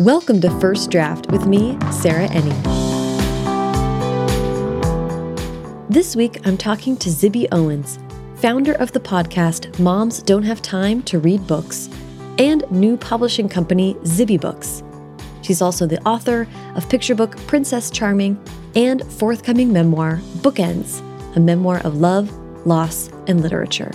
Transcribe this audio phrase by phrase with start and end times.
[0.00, 2.56] Welcome to First Draft with me, Sarah Enni.
[5.90, 7.98] This week, I'm talking to Zibby Owens,
[8.36, 11.90] founder of the podcast Moms Don't Have Time to Read Books
[12.38, 14.82] and new publishing company Zibby Books.
[15.42, 18.42] She's also the author of picture book Princess Charming
[18.74, 21.00] and forthcoming memoir Bookends,
[21.36, 22.32] a memoir of love,
[22.66, 23.92] loss, and literature.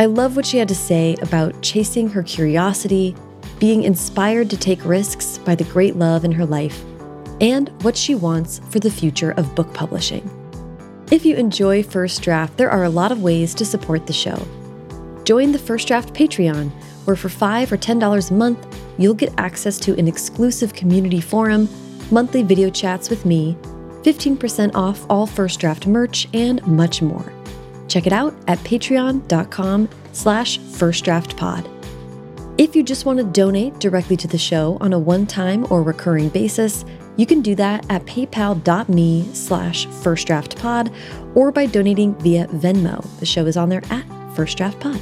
[0.00, 3.14] I love what she had to say about chasing her curiosity,
[3.58, 6.84] being inspired to take risks by the great love in her life,
[7.40, 10.28] and what she wants for the future of book publishing.
[11.10, 14.36] If you enjoy First Draft, there are a lot of ways to support the show.
[15.24, 16.70] Join the First Draft Patreon,
[17.04, 21.68] where for 5 or $10 a month, you'll get access to an exclusive community forum,
[22.10, 23.56] monthly video chats with me,
[24.02, 27.32] 15% off all First Draft merch, and much more.
[27.88, 31.73] Check it out at patreon.com slash firstdraftpod.
[32.56, 36.28] If you just want to donate directly to the show on a one-time or recurring
[36.28, 36.84] basis,
[37.16, 40.94] you can do that at paypal.me slash firstdraftpod
[41.34, 43.04] or by donating via Venmo.
[43.18, 45.00] The show is on there at firstdraftpod.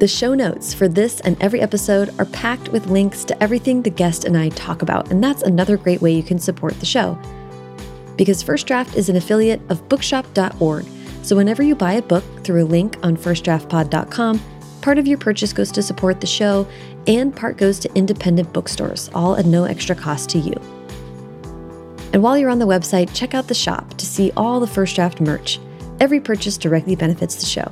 [0.00, 3.90] The show notes for this and every episode are packed with links to everything the
[3.90, 7.16] guest and I talk about, and that's another great way you can support the show.
[8.16, 10.84] Because First Draft is an affiliate of bookshop.org,
[11.22, 14.40] so whenever you buy a book through a link on firstdraftpod.com,
[14.86, 16.64] part of your purchase goes to support the show
[17.08, 20.52] and part goes to independent bookstores, all at no extra cost to you.
[22.12, 24.94] And while you're on the website, check out the shop to see all the First
[24.94, 25.58] Draft merch.
[25.98, 27.68] Every purchase directly benefits the show.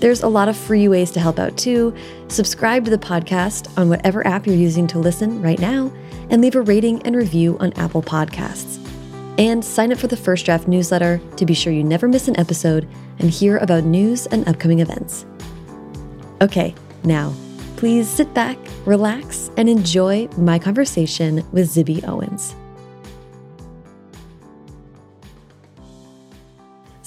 [0.00, 1.94] There's a lot of free ways to help out too.
[2.28, 5.90] Subscribe to the podcast on whatever app you're using to listen right now,
[6.28, 8.86] and leave a rating and review on Apple Podcasts
[9.38, 12.38] and sign up for the First Draft newsletter to be sure you never miss an
[12.38, 12.86] episode
[13.18, 15.24] and hear about news and upcoming events.
[16.42, 17.32] Okay, now,
[17.76, 22.54] please sit back, relax, and enjoy my conversation with Zibby Owens.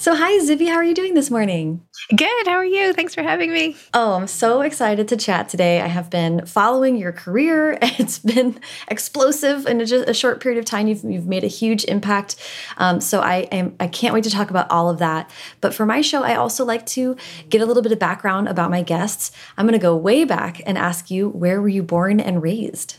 [0.08, 0.68] So, hi, Zibby.
[0.68, 1.82] How are you doing this morning?
[2.16, 2.46] Good.
[2.46, 2.94] How are you?
[2.94, 3.76] Thanks for having me.
[3.92, 5.82] Oh, I'm so excited to chat today.
[5.82, 7.76] I have been following your career.
[7.98, 8.58] It's been
[8.90, 10.88] explosive in just a short period of time.
[10.88, 12.36] You've, you've made a huge impact.
[12.78, 15.30] Um, so I am I can't wait to talk about all of that.
[15.60, 17.14] But for my show, I also like to
[17.50, 19.30] get a little bit of background about my guests.
[19.58, 22.96] I'm going to go way back and ask you, where were you born and raised?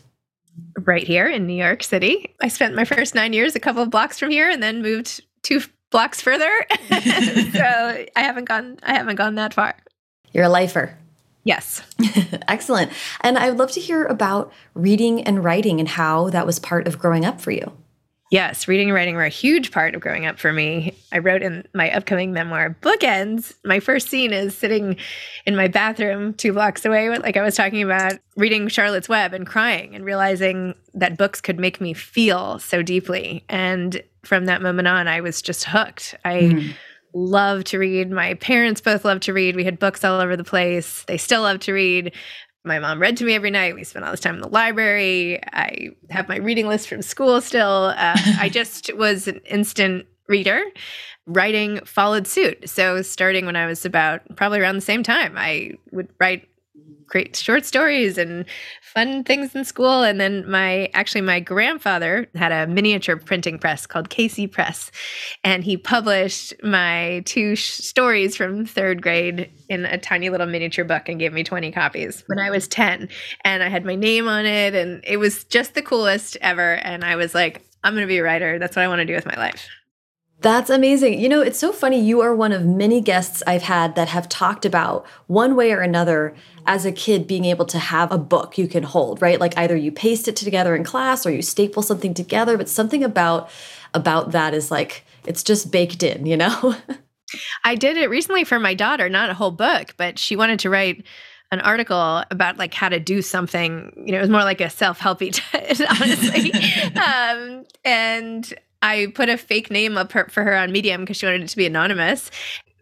[0.78, 2.36] Right here in New York City.
[2.40, 5.24] I spent my first nine years a couple of blocks from here and then moved
[5.44, 6.52] to blocks further.
[6.90, 9.76] so I haven't gone I haven't gone that far.
[10.32, 10.98] You're a lifer.
[11.44, 11.82] Yes.
[12.48, 12.92] Excellent.
[13.22, 16.88] And I would love to hear about reading and writing and how that was part
[16.88, 17.72] of growing up for you.
[18.32, 20.96] Yes, reading and writing were a huge part of growing up for me.
[21.12, 23.56] I wrote in my upcoming memoir, Bookends.
[23.66, 24.98] My first scene is sitting
[25.48, 29.48] in my bathroom two blocks away, like I was talking about, reading Charlotte's Web and
[29.48, 33.44] crying and realizing that books could make me feel so deeply.
[33.50, 36.16] And from that moment on, I was just hooked.
[36.26, 36.74] I mm.
[37.14, 38.12] love to read.
[38.12, 39.56] My parents both love to read.
[39.56, 41.04] We had books all over the place.
[41.08, 42.14] They still love to read.
[42.66, 43.76] My mom read to me every night.
[43.76, 45.42] We spent all this time in the library.
[45.54, 47.94] I have my reading list from school still.
[47.96, 50.62] Uh, I just was an instant reader.
[51.26, 52.70] Writing followed suit.
[52.70, 56.50] So, starting when I was about probably around the same time, I would write
[57.10, 58.46] great short stories and
[58.82, 60.04] fun things in school.
[60.04, 64.92] And then my actually my grandfather had a miniature printing press called Casey Press,
[65.44, 70.86] and he published my two sh- stories from third grade in a tiny little miniature
[70.86, 73.10] book and gave me 20 copies when I was 10.
[73.44, 76.76] And I had my name on it, and it was just the coolest ever.
[76.76, 78.60] And I was like, I'm going to be a writer.
[78.60, 79.68] That's what I want to do with my life.
[80.42, 81.20] That's amazing.
[81.20, 82.00] You know, it's so funny.
[82.00, 85.82] You are one of many guests I've had that have talked about one way or
[85.82, 86.34] another
[86.70, 89.40] as a kid being able to have a book you can hold, right?
[89.40, 93.04] Like either you paste it together in class or you staple something together, but something
[93.04, 93.50] about
[93.96, 96.76] about that is like it's just baked in, you know?
[97.64, 100.70] I did it recently for my daughter, not a whole book, but she wanted to
[100.70, 101.04] write
[101.52, 103.92] an article about like how to do something.
[104.06, 105.42] You know, it was more like a self-helpy,
[106.02, 106.54] honestly.
[107.02, 111.26] um, and I put a fake name up her, for her on Medium because she
[111.26, 112.30] wanted it to be anonymous.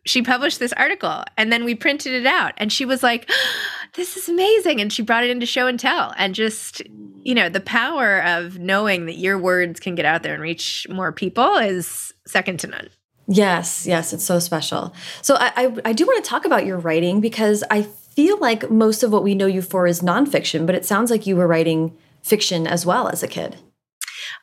[0.07, 3.29] She published this article and then we printed it out and she was like,
[3.95, 4.81] this is amazing.
[4.81, 6.13] And she brought it into show and tell.
[6.17, 6.81] And just,
[7.23, 10.87] you know, the power of knowing that your words can get out there and reach
[10.89, 12.89] more people is second to none.
[13.27, 14.93] Yes, yes, it's so special.
[15.21, 18.71] So I, I, I do want to talk about your writing because I feel like
[18.71, 21.47] most of what we know you for is nonfiction, but it sounds like you were
[21.47, 23.57] writing fiction as well as a kid.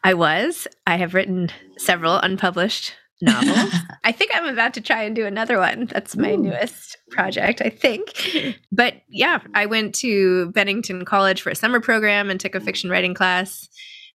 [0.02, 0.68] I was.
[0.86, 3.72] I have written several unpublished novels.
[4.04, 5.86] I think I'm about to try and do another one.
[5.86, 6.38] That's my Ooh.
[6.38, 8.54] newest project, I think.
[8.72, 12.90] But yeah, I went to Bennington College for a summer program and took a fiction
[12.90, 13.68] writing class.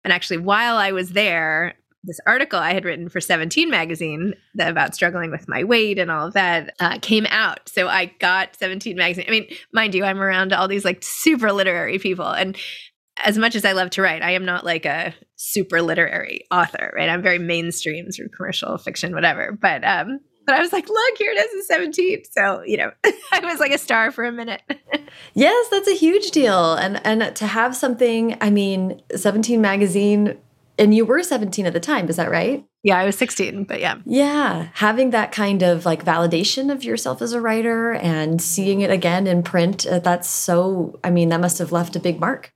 [0.05, 1.75] And actually, while I was there,
[2.05, 6.29] this article I had written for 17 magazine about struggling with my weight and all
[6.29, 7.69] of that uh, came out.
[7.69, 9.25] So I got 17 magazine.
[9.27, 12.29] I mean, mind you, I'm around all these like super literary people.
[12.29, 12.57] And
[13.25, 16.93] as much as I love to write, I am not like a super literary author,
[16.95, 17.09] right?
[17.09, 19.53] I'm very mainstream, sort of commercial fiction, whatever.
[19.53, 22.23] But um, but I was like, look, here it is, 17.
[22.31, 22.91] So you know,
[23.33, 24.63] I was like a star for a minute.
[25.35, 30.37] yes, that's a huge deal, and and to have something, I mean, 17 magazine,
[30.79, 32.65] and you were 17 at the time, is that right?
[32.85, 33.97] Yeah, I was 16, but yeah.
[34.05, 38.91] Yeah, having that kind of like validation of yourself as a writer and seeing it
[38.91, 42.53] again in print, uh, that's so, I mean, that must have left a big mark.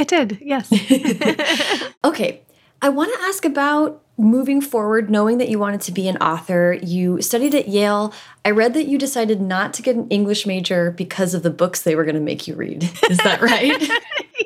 [0.00, 0.72] It did, yes.
[2.04, 2.40] okay.
[2.80, 6.78] I want to ask about moving forward, knowing that you wanted to be an author.
[6.82, 8.14] You studied at Yale.
[8.42, 11.82] I read that you decided not to get an English major because of the books
[11.82, 12.84] they were going to make you read.
[13.10, 13.90] Is that right?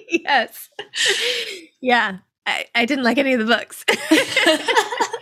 [0.08, 0.70] yes.
[1.80, 2.18] Yeah.
[2.46, 3.84] I, I didn't like any of the books.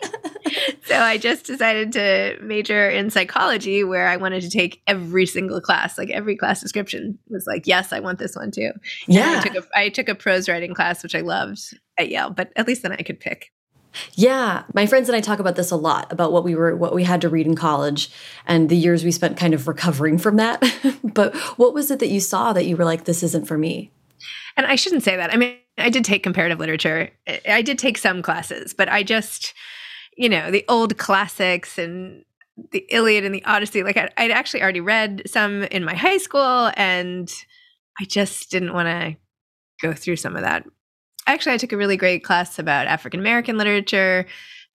[0.85, 5.61] so I just decided to major in psychology where I wanted to take every single
[5.61, 5.99] class.
[5.99, 8.73] Like every class description was like, yes, I want this one too.
[9.07, 9.43] Yeah.
[9.45, 12.53] I took, a, I took a prose writing class, which I loved at Yale, but
[12.57, 13.53] at least then I could pick.
[14.15, 16.95] Yeah, my friends and I talk about this a lot about what we were what
[16.95, 18.11] we had to read in college
[18.47, 20.63] and the years we spent kind of recovering from that.
[21.05, 23.91] but what was it that you saw that you were like this isn't for me?
[24.57, 25.33] And I shouldn't say that.
[25.33, 27.11] I mean, I did take comparative literature.
[27.49, 29.55] I did take some classes, but I just
[30.17, 32.25] you know, the old classics and
[32.71, 33.83] the Iliad and the Odyssey.
[33.83, 37.33] Like I'd, I'd actually already read some in my high school, and
[37.99, 39.17] I just didn't want to
[39.81, 40.65] go through some of that.
[41.27, 44.27] Actually, I took a really great class about African American literature.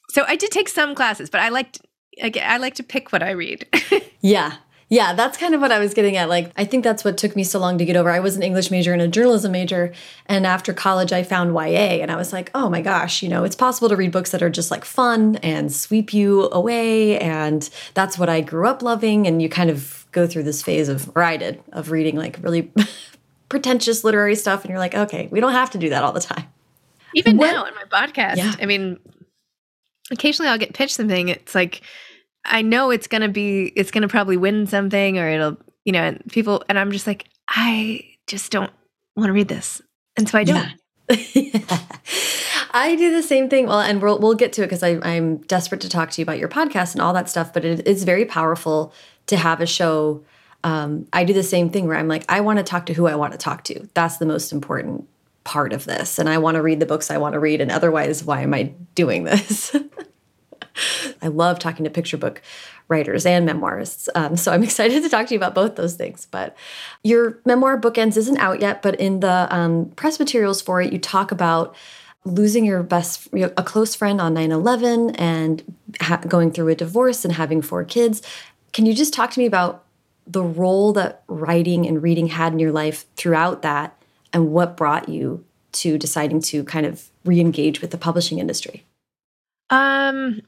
[0.09, 1.81] So I did take some classes, but I liked
[2.21, 3.67] I like to pick what I read.
[4.21, 4.55] yeah,
[4.89, 6.29] yeah, that's kind of what I was getting at.
[6.29, 8.09] Like, I think that's what took me so long to get over.
[8.09, 9.91] I was an English major and a journalism major.
[10.27, 13.43] And after college, I found YA and I was like, oh my gosh, you know,
[13.43, 17.19] it's possible to read books that are just like fun and sweep you away.
[17.19, 19.27] And that's what I grew up loving.
[19.27, 22.39] And you kind of go through this phase of, or I did, of reading like
[22.41, 22.71] really
[23.49, 24.61] pretentious literary stuff.
[24.61, 26.45] And you're like, okay, we don't have to do that all the time.
[27.13, 27.51] Even what?
[27.51, 28.53] now on my podcast, yeah.
[28.61, 28.99] I mean,
[30.11, 31.27] occasionally I'll get pitched something.
[31.27, 31.81] It's like,
[32.47, 35.91] I know it's going to be, it's going to probably win something or it'll, you
[35.91, 38.71] know, and people, and I'm just like, I just don't
[39.15, 39.81] want to read this.
[40.17, 40.55] And so I don't.
[40.57, 40.73] Yeah.
[42.71, 43.67] I do the same thing.
[43.67, 46.39] Well, and we'll, we'll get to it because I'm desperate to talk to you about
[46.39, 47.53] your podcast and all that stuff.
[47.53, 48.93] But it's very powerful
[49.27, 50.23] to have a show.
[50.63, 53.07] Um, I do the same thing where I'm like, I want to talk to who
[53.07, 53.87] I want to talk to.
[53.93, 55.07] That's the most important
[55.43, 56.19] part of this.
[56.19, 57.61] And I want to read the books I want to read.
[57.61, 59.75] And otherwise, why am I doing this?
[61.21, 62.41] I love talking to picture book
[62.87, 64.07] writers and memoirists.
[64.15, 66.27] Um, so I'm excited to talk to you about both those things.
[66.29, 66.55] But
[67.03, 70.99] your memoir Bookends isn't out yet, but in the um, press materials for it, you
[70.99, 71.75] talk about
[72.25, 75.75] losing your best, a close friend on 9 11 and
[76.27, 78.21] going through a divorce and having four kids.
[78.73, 79.85] Can you just talk to me about
[80.25, 83.97] the role that writing and reading had in your life throughout that
[84.33, 88.83] and what brought you to deciding to kind of re engage with the publishing industry?
[89.69, 90.41] Um,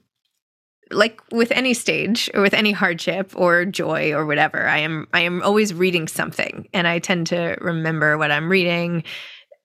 [0.91, 5.19] like with any stage or with any hardship or joy or whatever i am i
[5.19, 9.03] am always reading something and i tend to remember what i'm reading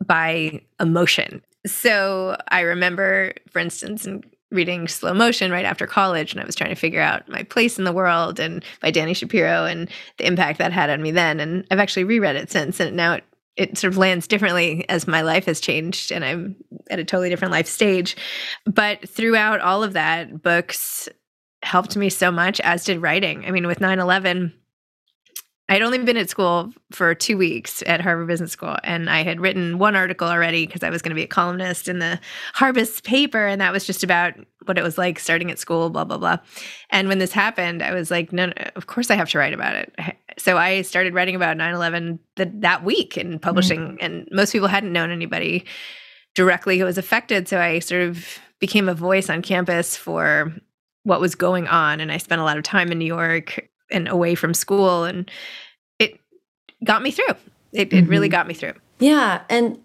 [0.07, 6.41] by emotion so i remember for instance in reading slow motion right after college and
[6.41, 9.65] i was trying to figure out my place in the world and by Dani Shapiro
[9.65, 12.97] and the impact that had on me then and i've actually reread it since and
[12.97, 13.25] now it
[13.57, 16.57] it sort of lands differently as my life has changed and I'm
[16.91, 18.17] at a totally different life stage.
[18.67, 21.09] But throughout all of that, books
[21.65, 23.45] helped me so much, as did writing.
[23.47, 24.53] I mean, with 9 11,
[25.67, 29.41] I'd only been at school for two weeks at Harvard Business School, and I had
[29.41, 32.21] written one article already because I was going to be a columnist in the
[32.55, 34.35] Harbus paper, and that was just about
[34.67, 36.37] what it was like starting at school, blah blah blah.
[36.91, 39.55] And when this happened, I was like, no, no of course I have to write
[39.55, 39.95] about it.
[40.37, 43.97] So I started writing about 9/11 that week and publishing, mm-hmm.
[44.05, 45.65] and most people hadn't known anybody
[46.35, 50.53] directly who was affected, so I sort of became a voice on campus for
[51.05, 54.09] what was going on, and I spent a lot of time in New York and
[54.09, 55.31] away from school and
[55.99, 56.21] it
[56.85, 57.35] got me through.
[57.73, 58.05] It, mm -hmm.
[58.05, 58.39] it really mm-hmm.
[58.39, 58.75] got me through.
[58.99, 59.79] Yeah and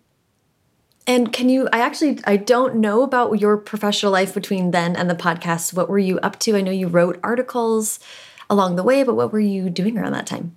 [1.08, 5.10] and can you i actually i don't know about your professional life between then and
[5.10, 5.74] the podcast.
[5.74, 6.58] What were you up to?
[6.58, 8.00] I know you wrote articles
[8.48, 10.56] along the way but what were you doing around that time?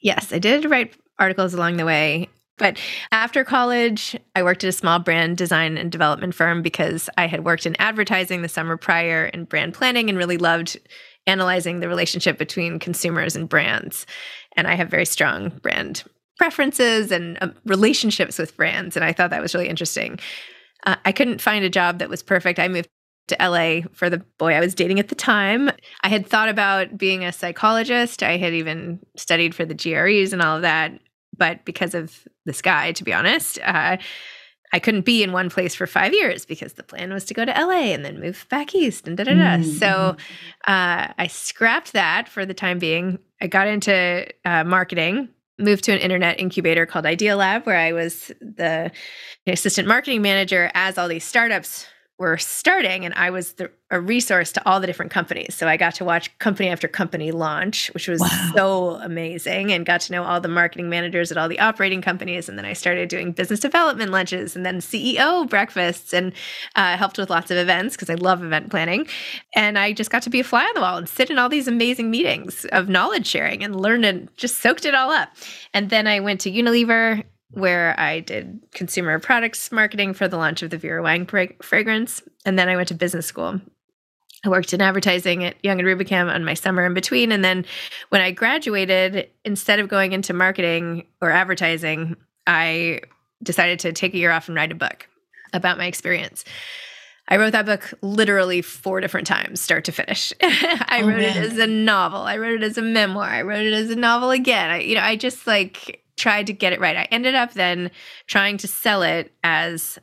[0.00, 2.78] Yes i did write articles along the way But
[3.10, 7.44] after college, I worked at a small brand design and development firm because I had
[7.44, 10.78] worked in advertising the summer prior in brand planning and really loved
[11.26, 14.06] analyzing the relationship between consumers and brands.
[14.56, 16.04] And I have very strong brand
[16.36, 18.96] preferences and um, relationships with brands.
[18.96, 20.18] And I thought that was really interesting.
[20.86, 22.58] Uh, I couldn't find a job that was perfect.
[22.58, 22.88] I moved
[23.28, 25.70] to LA for the boy I was dating at the time.
[26.02, 28.22] I had thought about being a psychologist.
[28.22, 30.92] I had even studied for the GREs and all of that.
[31.36, 33.96] But because of this guy, to be honest, uh,
[34.72, 37.44] I couldn't be in one place for five years because the plan was to go
[37.44, 39.56] to LA and then move back east and da da da.
[39.56, 39.70] Mm-hmm.
[39.70, 40.16] So
[40.66, 43.20] uh, I scrapped that for the time being.
[43.40, 45.28] I got into uh, marketing,
[45.60, 48.90] moved to an internet incubator called Idealab, where I was the
[49.46, 51.86] assistant marketing manager as all these startups
[52.18, 55.54] were starting and I was the, a resource to all the different companies.
[55.56, 58.52] So I got to watch company after company launch, which was wow.
[58.54, 62.48] so amazing and got to know all the marketing managers at all the operating companies.
[62.48, 66.32] And then I started doing business development lunches and then CEO breakfasts and
[66.76, 69.08] uh, helped with lots of events because I love event planning.
[69.56, 71.48] And I just got to be a fly on the wall and sit in all
[71.48, 75.30] these amazing meetings of knowledge sharing and learn and just soaked it all up.
[75.72, 80.62] And then I went to Unilever where I did consumer products marketing for the launch
[80.62, 82.22] of the Vera Wang fragrance.
[82.44, 83.60] And then I went to business school.
[84.44, 87.32] I worked in advertising at Young and Rubicam on my summer in between.
[87.32, 87.64] And then
[88.10, 93.00] when I graduated, instead of going into marketing or advertising, I
[93.42, 95.08] decided to take a year off and write a book
[95.52, 96.44] about my experience.
[97.28, 100.32] I wrote that book literally four different times, start to finish.
[100.42, 101.42] I oh, wrote man.
[101.42, 102.20] it as a novel.
[102.20, 103.24] I wrote it as a memoir.
[103.24, 104.70] I wrote it as a novel again.
[104.70, 106.96] I, you know, I just like tried to get it right.
[106.96, 107.90] I ended up then
[108.26, 109.98] trying to sell it as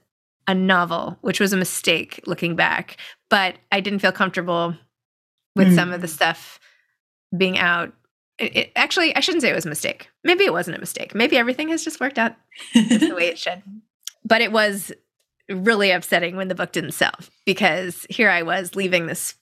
[0.48, 2.98] a novel, which was a mistake looking back.
[3.30, 4.76] But I didn't feel comfortable
[5.56, 5.76] with mm.
[5.76, 6.60] some of the stuff
[7.36, 7.94] being out.
[8.38, 10.10] It, it, actually, I shouldn't say it was a mistake.
[10.24, 11.14] Maybe it wasn't a mistake.
[11.16, 12.36] Maybe everything has just worked out
[12.74, 13.62] the way it should.
[14.26, 14.92] But it was
[15.50, 17.14] really upsetting when the book didn't sell
[17.46, 19.36] because here I was leaving this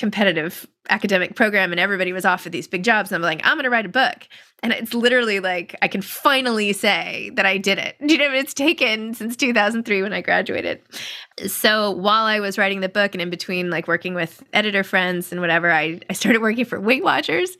[0.00, 3.12] competitive academic program and everybody was off offered these big jobs.
[3.12, 4.26] And I'm like, I'm going to write a book.
[4.62, 7.96] And it's literally like, I can finally say that I did it.
[8.04, 10.80] Do you know, it's taken since 2003 when I graduated.
[11.46, 15.32] So while I was writing the book and in between like working with editor friends
[15.32, 17.56] and whatever, I, I started working for Weight Watchers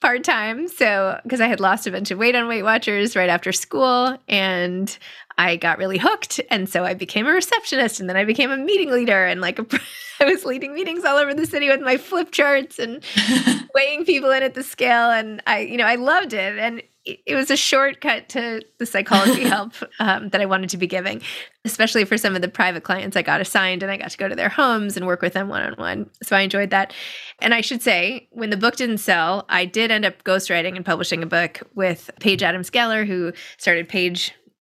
[0.00, 0.66] part time.
[0.68, 4.16] So, because I had lost a bunch of weight on Weight Watchers right after school.
[4.28, 4.96] And
[5.42, 6.40] I got really hooked.
[6.50, 9.58] And so I became a receptionist and then I became a meeting leader and like
[9.58, 9.66] a,
[10.20, 13.02] I was leading meetings all over the city with my flip charts and
[13.74, 15.10] weighing people in at the scale.
[15.10, 16.58] And I, you know, I loved it.
[16.58, 20.86] And it, was a shortcut to the psychology help um, that I wanted to be
[20.86, 21.20] giving,
[21.64, 24.28] especially for some of the private clients I got assigned and I got to go
[24.28, 26.08] to their homes and work with them one on one.
[26.22, 26.94] So I enjoyed that.
[27.40, 30.86] And I should say, when the book didn't sell, I did end up ghostwriting and
[30.86, 34.32] publishing a book with Paige Adams Geller, who started Paige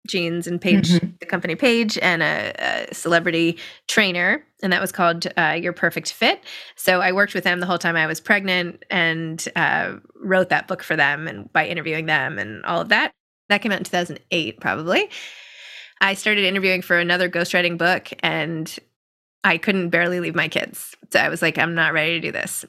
[0.07, 1.07] jeans and Paige mm-hmm.
[1.19, 2.53] the company Paige and a,
[2.89, 6.43] a, celebrity trainer and that was called uh, your perfect fit.
[6.75, 10.67] So i worked with them the whole time i was pregnant and uh, wrote that
[10.67, 13.11] book for them and by interviewing them and all of that.
[13.49, 15.09] That came out in 2008 probably.
[16.01, 18.77] I started interviewing for another ghostwriting book and
[19.43, 20.95] i couldn't barely leave my kids.
[21.11, 22.65] So i was like i'm not ready to do this.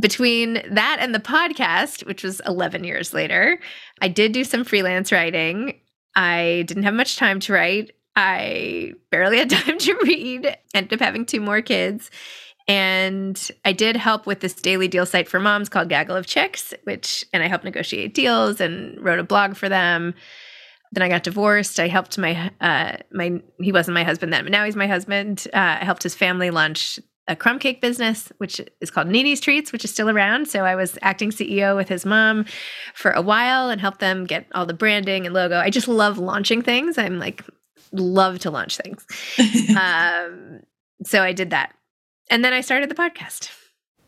[0.00, 3.60] Between that and the podcast, which was 11 years later,
[4.00, 5.78] I did do some freelance writing
[6.16, 7.92] I didn't have much time to write.
[8.16, 12.10] I barely had time to read, ended up having two more kids.
[12.66, 16.72] And I did help with this daily deal site for moms called Gaggle of Chicks,
[16.84, 20.14] which, and I helped negotiate deals and wrote a blog for them.
[20.92, 21.78] Then I got divorced.
[21.78, 25.46] I helped my, uh, my, he wasn't my husband then, but now he's my husband.
[25.52, 29.72] Uh, I helped his family launch a crumb cake business, which is called Nini's Treats,
[29.72, 30.46] which is still around.
[30.46, 32.44] So I was acting CEO with his mom
[32.94, 35.58] for a while and helped them get all the branding and logo.
[35.58, 36.98] I just love launching things.
[36.98, 37.42] I'm like,
[37.92, 39.06] love to launch things.
[39.78, 40.60] um,
[41.04, 41.74] so I did that.
[42.30, 43.50] And then I started the podcast.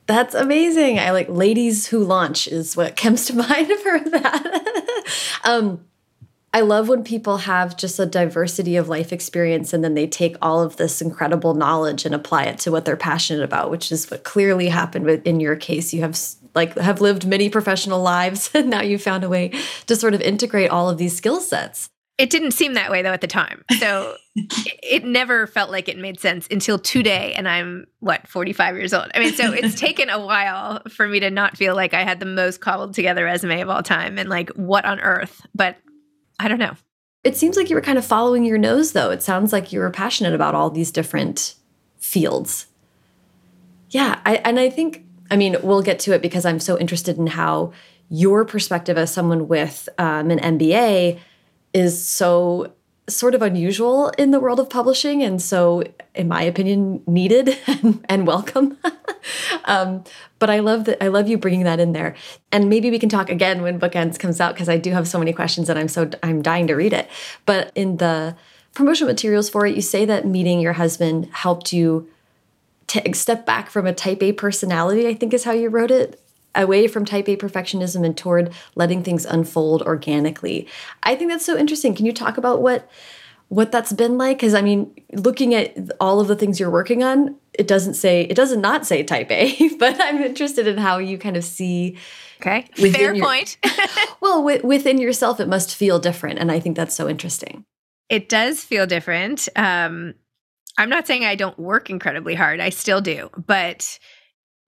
[0.06, 0.98] That's amazing.
[0.98, 5.40] I like ladies who launch is what comes to mind for that.
[5.44, 5.84] um,
[6.56, 10.36] I love when people have just a diversity of life experience and then they take
[10.40, 14.10] all of this incredible knowledge and apply it to what they're passionate about, which is
[14.10, 15.92] what clearly happened in your case.
[15.92, 16.18] You have
[16.54, 19.52] like have lived many professional lives and now you found a way
[19.86, 21.90] to sort of integrate all of these skill sets.
[22.16, 23.62] It didn't seem that way though at the time.
[23.78, 28.94] So it never felt like it made sense until today and I'm what 45 years
[28.94, 29.10] old.
[29.14, 32.18] I mean, so it's taken a while for me to not feel like I had
[32.18, 35.42] the most cobbled together resume of all time and like what on earth.
[35.54, 35.76] But
[36.38, 36.74] I don't know.
[37.24, 39.10] It seems like you were kind of following your nose, though.
[39.10, 41.54] It sounds like you were passionate about all these different
[41.98, 42.66] fields.
[43.90, 47.18] Yeah, I, and I think, I mean, we'll get to it because I'm so interested
[47.18, 47.72] in how
[48.08, 51.18] your perspective as someone with um, an MBA
[51.72, 52.72] is so
[53.08, 55.82] sort of unusual in the world of publishing and so
[56.14, 58.76] in my opinion needed and, and welcome.
[59.64, 60.04] Um,
[60.38, 62.14] but i love that i love you bringing that in there.
[62.52, 65.18] And maybe we can talk again when bookends comes out because i do have so
[65.18, 67.10] many questions and i'm so i'm dying to read it.
[67.44, 68.36] But in the
[68.72, 72.08] promotional materials for it you say that meeting your husband helped you
[73.12, 76.20] step back from a type a personality i think is how you wrote it
[76.56, 80.66] away from type A perfectionism and toward letting things unfold organically.
[81.02, 81.94] I think that's so interesting.
[81.94, 82.88] Can you talk about what
[83.48, 84.38] what that's been like?
[84.38, 88.22] Because I mean, looking at all of the things you're working on, it doesn't say
[88.22, 91.96] it doesn't not say type A, but I'm interested in how you kind of see.
[92.40, 93.56] Okay, fair your, point.
[94.20, 97.64] well, within yourself, it must feel different, and I think that's so interesting.
[98.08, 99.48] It does feel different.
[99.56, 100.14] Um,
[100.78, 102.60] I'm not saying I don't work incredibly hard.
[102.60, 103.98] I still do, but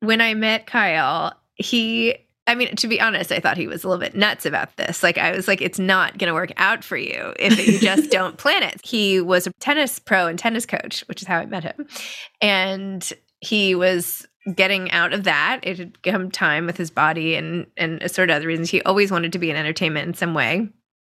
[0.01, 2.17] when I met Kyle, he
[2.49, 5.03] I mean, to be honest, I thought he was a little bit nuts about this.
[5.03, 8.11] Like, I was like, it's not going to work out for you if you just
[8.11, 8.81] don't plan it.
[8.83, 11.87] He was a tennis pro and tennis coach, which is how I met him.
[12.41, 15.61] And he was getting out of that.
[15.63, 18.71] It had come time with his body and, and a sort of other reasons.
[18.71, 20.67] He always wanted to be in entertainment in some way,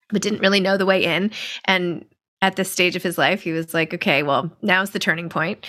[0.09, 1.31] but didn't really know the way in.
[1.65, 2.05] And
[2.43, 5.65] at this stage of his life, he was like, okay, well, now's the turning point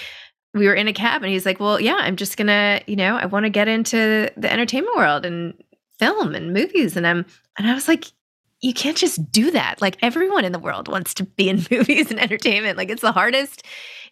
[0.54, 3.16] we were in a cab and he's like, Well, yeah, I'm just gonna, you know,
[3.16, 5.54] I want to get into the entertainment world and
[5.98, 6.96] film and movies.
[6.96, 7.26] And I'm
[7.58, 8.06] and I was like,
[8.60, 9.82] you can't just do that.
[9.82, 12.78] Like everyone in the world wants to be in movies and entertainment.
[12.78, 13.64] Like it's the hardest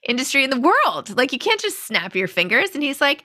[0.06, 1.16] industry in the world.
[1.16, 2.70] Like you can't just snap your fingers.
[2.74, 3.24] And he's like,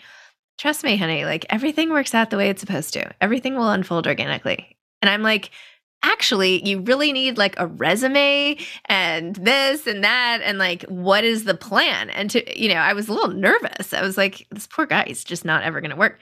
[0.57, 3.11] trust me, honey, like everything works out the way it's supposed to.
[3.19, 4.77] Everything will unfold organically.
[5.01, 5.51] And I'm like,
[6.03, 11.43] actually you really need like a resume and this and that and like what is
[11.43, 12.09] the plan?
[12.11, 13.93] And to you know i was a little nervous.
[13.93, 16.19] I was like this poor guy is just not ever going to work.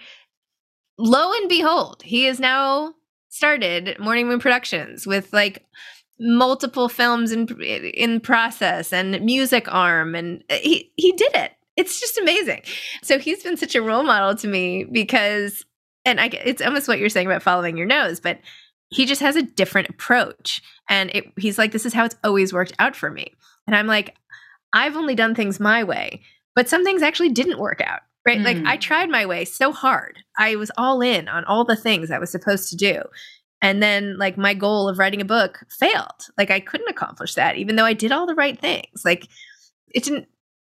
[0.98, 2.94] Lo and behold he has now
[3.30, 5.66] started morning moon productions with like
[6.20, 11.52] multiple films in in process and music arm and uh, he he did it.
[11.76, 12.62] It's just amazing.
[13.04, 15.66] So he's been such a role model to me because
[16.06, 18.40] and i it's almost what you're saying about following your nose but
[18.96, 20.62] he just has a different approach.
[20.90, 23.34] And it, he's like, this is how it's always worked out for me.
[23.68, 24.16] And I'm like,
[24.72, 26.22] I've only done things my way,
[26.56, 28.02] but some things actually didn't work out.
[28.26, 28.40] Right.
[28.40, 28.46] Mm.
[28.46, 28.82] Like I mm.
[28.82, 30.20] tried my way so hard.
[30.38, 33.02] I was all in on all the things I was supposed to do.
[33.62, 36.28] And then, like, my goal of writing a book failed.
[36.38, 39.04] Like, I couldn't accomplish that, even though I did all the right things.
[39.04, 39.28] Like,
[39.94, 40.28] it didn't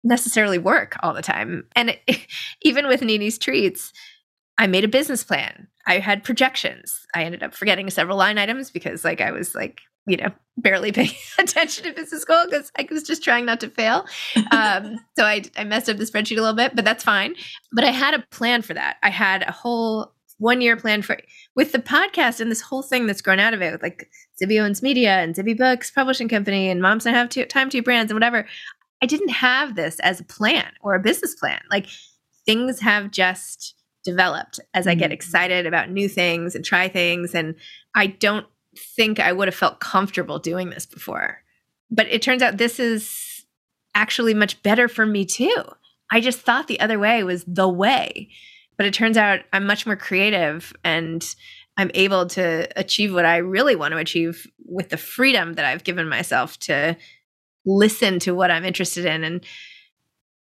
[0.04, 1.66] necessarily work all the time.
[1.74, 2.26] And it,
[2.62, 3.92] even with Nini's treats,
[4.58, 5.68] I made a business plan.
[5.86, 7.06] I had projections.
[7.14, 10.92] I ended up forgetting several line items because like I was like, you know, barely
[10.92, 14.06] paying attention to business school because I was just trying not to fail.
[14.50, 17.34] Um, so I, I messed up the spreadsheet a little bit, but that's fine.
[17.72, 18.96] But I had a plan for that.
[19.02, 21.18] I had a whole one year plan for
[21.54, 24.60] with the podcast and this whole thing that's grown out of it with like Zibby
[24.60, 28.10] Owens Media and Zibby Books Publishing Company and Moms Don't Have to, Time to Brands
[28.10, 28.46] and whatever.
[29.02, 31.60] I didn't have this as a plan or a business plan.
[31.70, 31.86] Like
[32.44, 33.74] things have just
[34.06, 35.12] developed as I get mm-hmm.
[35.12, 37.34] excited about new things and try things.
[37.34, 37.56] And
[37.94, 38.46] I don't
[38.96, 41.42] think I would have felt comfortable doing this before.
[41.90, 43.44] But it turns out this is
[43.94, 45.62] actually much better for me too.
[46.10, 48.30] I just thought the other way was the way.
[48.76, 51.24] But it turns out I'm much more creative and
[51.76, 55.84] I'm able to achieve what I really want to achieve with the freedom that I've
[55.84, 56.96] given myself to
[57.64, 59.44] listen to what I'm interested in and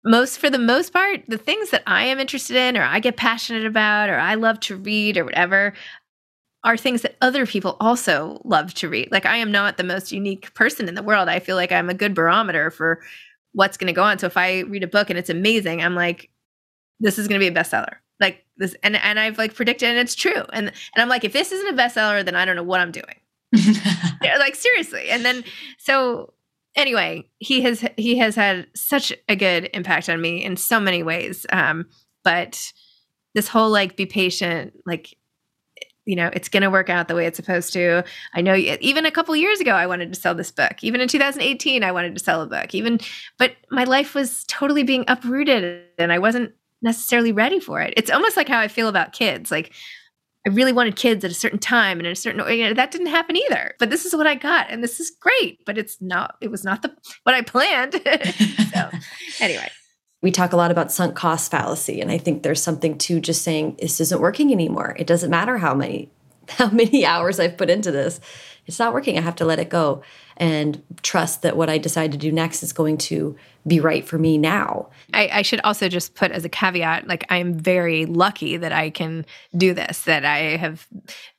[0.04, 3.16] most for the most part the things that i am interested in or i get
[3.16, 5.72] passionate about or i love to read or whatever
[6.64, 9.10] are things that other people also love to read.
[9.10, 11.28] Like i am not the most unique person in the world.
[11.28, 13.00] I feel like i'm a good barometer for
[13.52, 14.18] what's going to go on.
[14.18, 16.30] So if i read a book and it's amazing i'm like
[17.00, 17.96] this is going to be a bestseller.
[18.20, 20.44] Like this and and i've like predicted and it's true.
[20.52, 22.92] And and i'm like if this isn't a bestseller then i don't know what i'm
[22.92, 23.16] doing.
[24.38, 25.08] Like seriously.
[25.10, 25.44] And then
[25.78, 26.32] so
[26.76, 31.02] anyway, he has he has had such a good impact on me in so many
[31.02, 31.46] ways.
[31.50, 31.87] Um,
[32.24, 32.72] but
[33.35, 35.16] this whole like be patient, like
[36.04, 38.02] you know, it's going to work out the way it's supposed to.
[38.35, 40.82] I know even a couple years ago I wanted to sell this book.
[40.82, 42.74] Even in 2018 I wanted to sell a book.
[42.74, 42.98] Even
[43.38, 47.94] but my life was totally being uprooted and I wasn't necessarily ready for it.
[47.96, 49.50] It's almost like how I feel about kids.
[49.52, 49.72] Like
[50.44, 52.59] I really wanted kids at a certain time and in a certain way.
[52.59, 53.74] You know, that didn't happen either.
[53.78, 55.64] But this is what I got, and this is great.
[55.64, 56.37] But it's not.
[56.40, 57.94] It was not the what I planned.
[58.72, 58.90] so
[59.40, 59.70] anyway.
[60.20, 63.42] We talk a lot about sunk cost fallacy, and I think there's something to just
[63.42, 64.96] saying this isn't working anymore.
[64.98, 66.11] It doesn't matter how many
[66.48, 68.20] how many hours I've put into this.
[68.66, 69.18] it's not working.
[69.18, 70.02] I have to let it go
[70.42, 74.18] and trust that what I decide to do next is going to be right for
[74.18, 74.88] me now.
[75.14, 78.90] I, I, should also just put as a caveat like, I'm very lucky that I
[78.90, 79.24] can
[79.57, 80.88] do this, that I have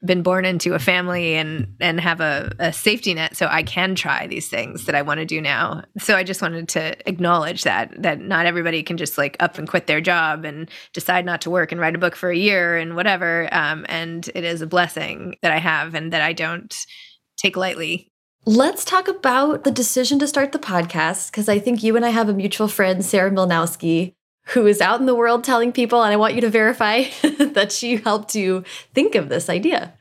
[0.05, 3.93] been born into a family and, and have a, a safety net so I can
[3.93, 5.83] try these things that I want to do now.
[5.99, 9.67] So I just wanted to acknowledge that, that not everybody can just like up and
[9.67, 12.77] quit their job and decide not to work and write a book for a year
[12.77, 13.49] and whatever.
[13.51, 16.73] Um, and it is a blessing that I have and that I don't
[17.35, 18.12] take lightly.
[18.45, 22.09] Let's talk about the decision to start the podcast because I think you and I
[22.09, 24.15] have a mutual friend, Sarah Mlynowski,
[24.47, 27.71] who is out in the world telling people, and I want you to verify that
[27.71, 29.93] she helped you think of this idea.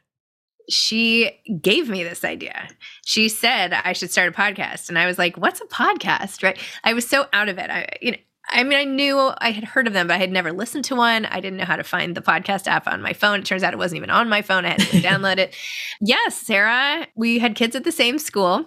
[0.68, 2.68] She gave me this idea.
[3.04, 6.58] She said I should start a podcast, and I was like, "What's a podcast?" Right?
[6.82, 7.70] I was so out of it.
[7.70, 8.18] I, you know,
[8.50, 10.96] I mean, I knew I had heard of them, but I had never listened to
[10.96, 11.26] one.
[11.26, 13.40] I didn't know how to find the podcast app on my phone.
[13.40, 14.64] It turns out it wasn't even on my phone.
[14.64, 15.54] I had to download it.
[16.04, 18.66] Yes, Sarah, we had kids at the same school.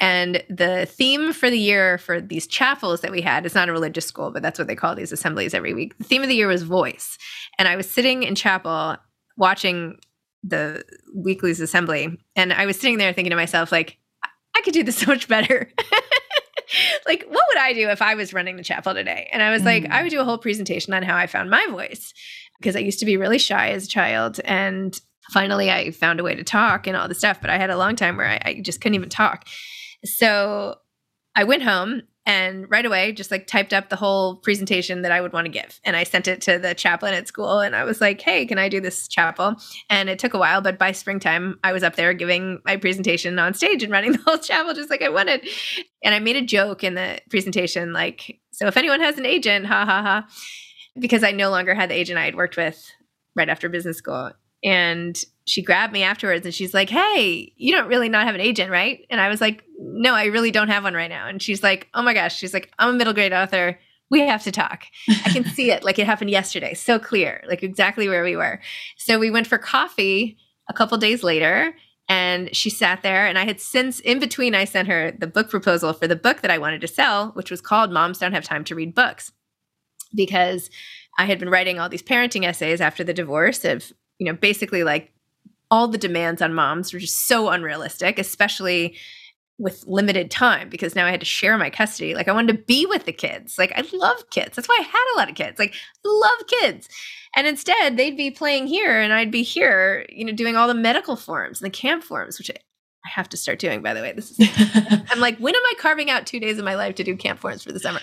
[0.00, 3.72] And the theme for the year for these chapels that we had, it's not a
[3.72, 5.96] religious school, but that's what they call these assemblies every week.
[5.96, 7.16] The theme of the year was voice.
[7.58, 8.96] And I was sitting in chapel
[9.36, 9.98] watching
[10.42, 10.84] the
[11.14, 12.18] weekly's assembly.
[12.36, 13.96] And I was sitting there thinking to myself, like,
[14.54, 15.70] I could do this so much better.
[17.06, 19.28] like, what would I do if I was running the chapel today?
[19.32, 19.66] And I was mm.
[19.66, 22.12] like, I would do a whole presentation on how I found my voice
[22.58, 24.40] because I used to be really shy as a child.
[24.44, 24.98] And
[25.32, 27.40] finally, I found a way to talk and all the stuff.
[27.40, 29.46] But I had a long time where I, I just couldn't even talk.
[30.04, 30.76] So
[31.34, 35.20] I went home and right away just like typed up the whole presentation that I
[35.20, 35.78] would want to give.
[35.84, 38.58] And I sent it to the chaplain at school and I was like, hey, can
[38.58, 39.56] I do this chapel?
[39.90, 43.38] And it took a while, but by springtime, I was up there giving my presentation
[43.38, 45.46] on stage and running the whole chapel just like I wanted.
[46.02, 49.66] And I made a joke in the presentation like, so if anyone has an agent,
[49.66, 50.26] ha ha ha,
[50.98, 52.90] because I no longer had the agent I had worked with
[53.36, 54.32] right after business school.
[54.64, 58.40] And she grabbed me afterwards and she's like, Hey, you don't really not have an
[58.40, 59.06] agent, right?
[59.10, 61.28] And I was like, No, I really don't have one right now.
[61.28, 62.36] And she's like, Oh my gosh.
[62.36, 63.78] She's like, I'm a middle grade author.
[64.10, 64.84] We have to talk.
[65.08, 66.74] I can see it like it happened yesterday.
[66.74, 68.60] So clear, like exactly where we were.
[68.96, 71.74] So we went for coffee a couple days later
[72.08, 75.48] and she sat there and i had since in between i sent her the book
[75.48, 78.44] proposal for the book that i wanted to sell which was called moms don't have
[78.44, 79.32] time to read books
[80.14, 80.70] because
[81.18, 84.84] i had been writing all these parenting essays after the divorce of you know basically
[84.84, 85.12] like
[85.70, 88.96] all the demands on moms were just so unrealistic, especially
[89.58, 92.14] with limited time because now I had to share my custody.
[92.14, 93.56] Like I wanted to be with the kids.
[93.58, 94.56] Like I love kids.
[94.56, 95.58] That's why I had a lot of kids.
[95.58, 96.88] Like I love kids.
[97.36, 100.74] And instead they'd be playing here and I'd be here, you know, doing all the
[100.74, 104.12] medical forms and the camp forms, which I have to start doing, by the way.
[104.12, 104.48] This is
[105.10, 107.38] I'm like, when am I carving out two days of my life to do camp
[107.38, 108.00] forms for the summer?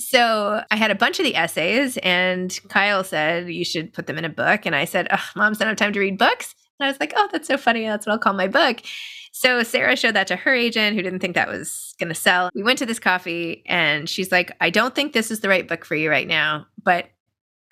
[0.00, 4.16] So I had a bunch of the essays and Kyle said you should put them
[4.16, 4.64] in a book.
[4.64, 6.54] And I said, oh, moms don't have time to read books.
[6.78, 7.84] And I was like, oh, that's so funny.
[7.84, 8.80] That's what I'll call my book.
[9.32, 12.50] So Sarah showed that to her agent who didn't think that was going to sell.
[12.54, 15.68] We went to this coffee and she's like, I don't think this is the right
[15.68, 17.06] book for you right now, but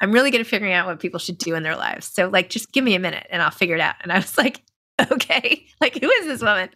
[0.01, 2.07] I'm really good at figuring out what people should do in their lives.
[2.07, 3.97] So like just give me a minute and I'll figure it out.
[4.03, 4.63] And I was like,
[5.13, 6.69] okay, like who is this woman?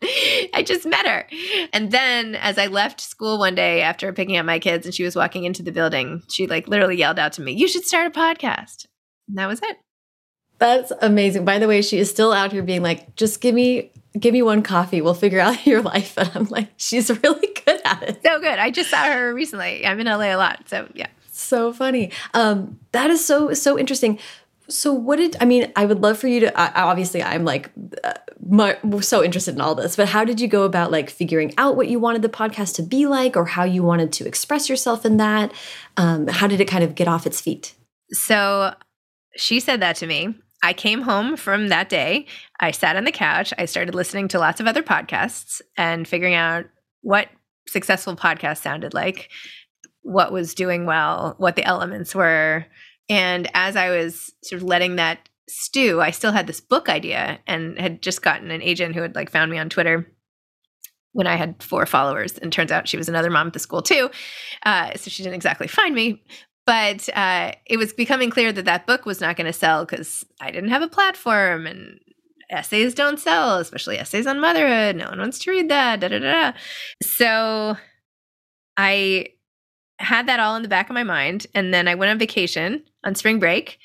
[0.54, 1.26] I just met her.
[1.72, 5.04] And then as I left school one day after picking up my kids and she
[5.04, 8.06] was walking into the building, she like literally yelled out to me, "You should start
[8.06, 8.86] a podcast."
[9.28, 9.78] And that was it.
[10.58, 11.44] That's amazing.
[11.44, 14.42] By the way, she is still out here being like, just give me give me
[14.42, 15.00] one coffee.
[15.00, 16.16] We'll figure out your life.
[16.16, 18.20] And I'm like, she's really good at it.
[18.24, 18.58] So good.
[18.58, 19.84] I just saw her recently.
[19.84, 20.68] I'm in LA a lot.
[20.68, 21.08] So yeah.
[21.32, 22.12] So funny.
[22.34, 24.18] Um, that is so so interesting.
[24.68, 25.72] So what did I mean?
[25.76, 26.58] I would love for you to.
[26.58, 27.70] I, obviously, I'm like
[28.04, 28.14] uh,
[28.48, 29.96] my, so interested in all this.
[29.96, 32.82] But how did you go about like figuring out what you wanted the podcast to
[32.82, 35.52] be like, or how you wanted to express yourself in that?
[35.96, 37.74] Um, how did it kind of get off its feet?
[38.10, 38.74] So
[39.36, 42.26] she said that to me, I came home from that day.
[42.60, 43.52] I sat on the couch.
[43.58, 46.66] I started listening to lots of other podcasts and figuring out
[47.00, 47.28] what
[47.66, 49.30] successful podcast sounded like,
[50.02, 52.66] what was doing well, what the elements were.
[53.12, 57.40] And as I was sort of letting that stew, I still had this book idea
[57.46, 60.10] and had just gotten an agent who had like found me on Twitter
[61.12, 62.38] when I had four followers.
[62.38, 64.10] And turns out she was another mom at the school too.
[64.64, 66.22] Uh, so she didn't exactly find me,
[66.64, 70.24] but uh, it was becoming clear that that book was not going to sell because
[70.40, 72.00] I didn't have a platform and
[72.48, 74.96] essays don't sell, especially essays on motherhood.
[74.96, 76.00] No one wants to read that.
[76.00, 76.52] Da, da, da.
[77.02, 77.76] So
[78.78, 79.26] I
[79.98, 81.46] had that all in the back of my mind.
[81.54, 83.78] And then I went on vacation on spring break.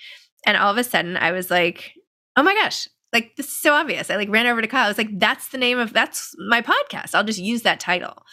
[0.45, 1.93] And all of a sudden I was like,
[2.35, 4.09] oh my gosh, like this is so obvious.
[4.09, 4.85] I like ran over to Kyle.
[4.85, 7.15] I was like, that's the name of that's my podcast.
[7.15, 8.23] I'll just use that title.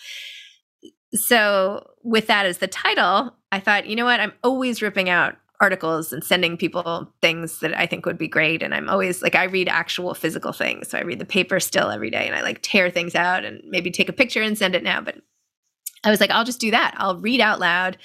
[1.12, 4.20] So with that as the title, I thought, you know what?
[4.20, 8.62] I'm always ripping out articles and sending people things that I think would be great.
[8.62, 10.88] And I'm always like, I read actual physical things.
[10.88, 13.62] So I read the paper still every day and I like tear things out and
[13.66, 15.00] maybe take a picture and send it now.
[15.00, 15.16] But
[16.04, 16.94] I was like, I'll just do that.
[16.98, 17.96] I'll read out loud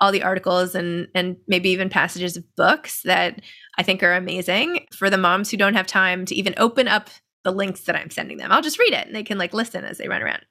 [0.00, 3.40] all the articles and and maybe even passages of books that
[3.76, 7.10] I think are amazing for the moms who don't have time to even open up
[7.44, 8.52] the links that I'm sending them.
[8.52, 10.44] I'll just read it and they can like listen as they run around.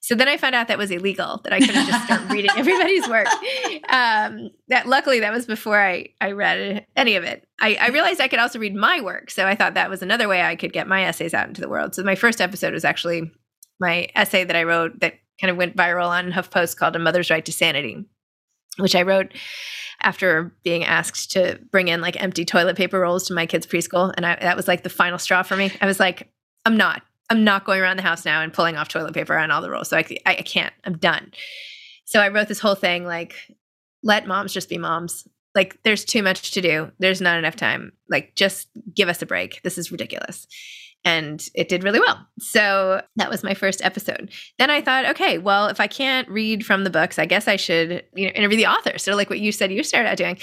[0.00, 3.06] So then I found out that was illegal, that I couldn't just start reading everybody's
[3.08, 3.26] work.
[3.90, 7.46] Um, that luckily that was before I, I read any of it.
[7.60, 9.30] I, I realized I could also read my work.
[9.30, 11.68] So I thought that was another way I could get my essays out into the
[11.68, 11.94] world.
[11.94, 13.30] So my first episode was actually
[13.80, 17.30] my essay that I wrote that kind of went viral on HuffPost called A Mother's
[17.30, 18.04] Right to Sanity,
[18.78, 19.32] which I wrote
[20.00, 24.12] after being asked to bring in like empty toilet paper rolls to my kids' preschool.
[24.16, 25.72] And I, that was like the final straw for me.
[25.80, 26.30] I was like,
[26.64, 27.02] I'm not.
[27.30, 29.70] I'm not going around the house now and pulling off toilet paper on all the
[29.70, 29.88] rolls.
[29.88, 30.72] So I, I, can't.
[30.84, 31.32] I'm done.
[32.06, 33.34] So I wrote this whole thing like,
[34.02, 35.28] let moms just be moms.
[35.54, 36.90] Like, there's too much to do.
[36.98, 37.92] There's not enough time.
[38.08, 39.60] Like, just give us a break.
[39.62, 40.46] This is ridiculous.
[41.04, 42.26] And it did really well.
[42.38, 44.30] So that was my first episode.
[44.58, 47.56] Then I thought, okay, well, if I can't read from the books, I guess I
[47.56, 49.04] should, you know, interview the authors.
[49.04, 50.38] So, like what you said you started out doing.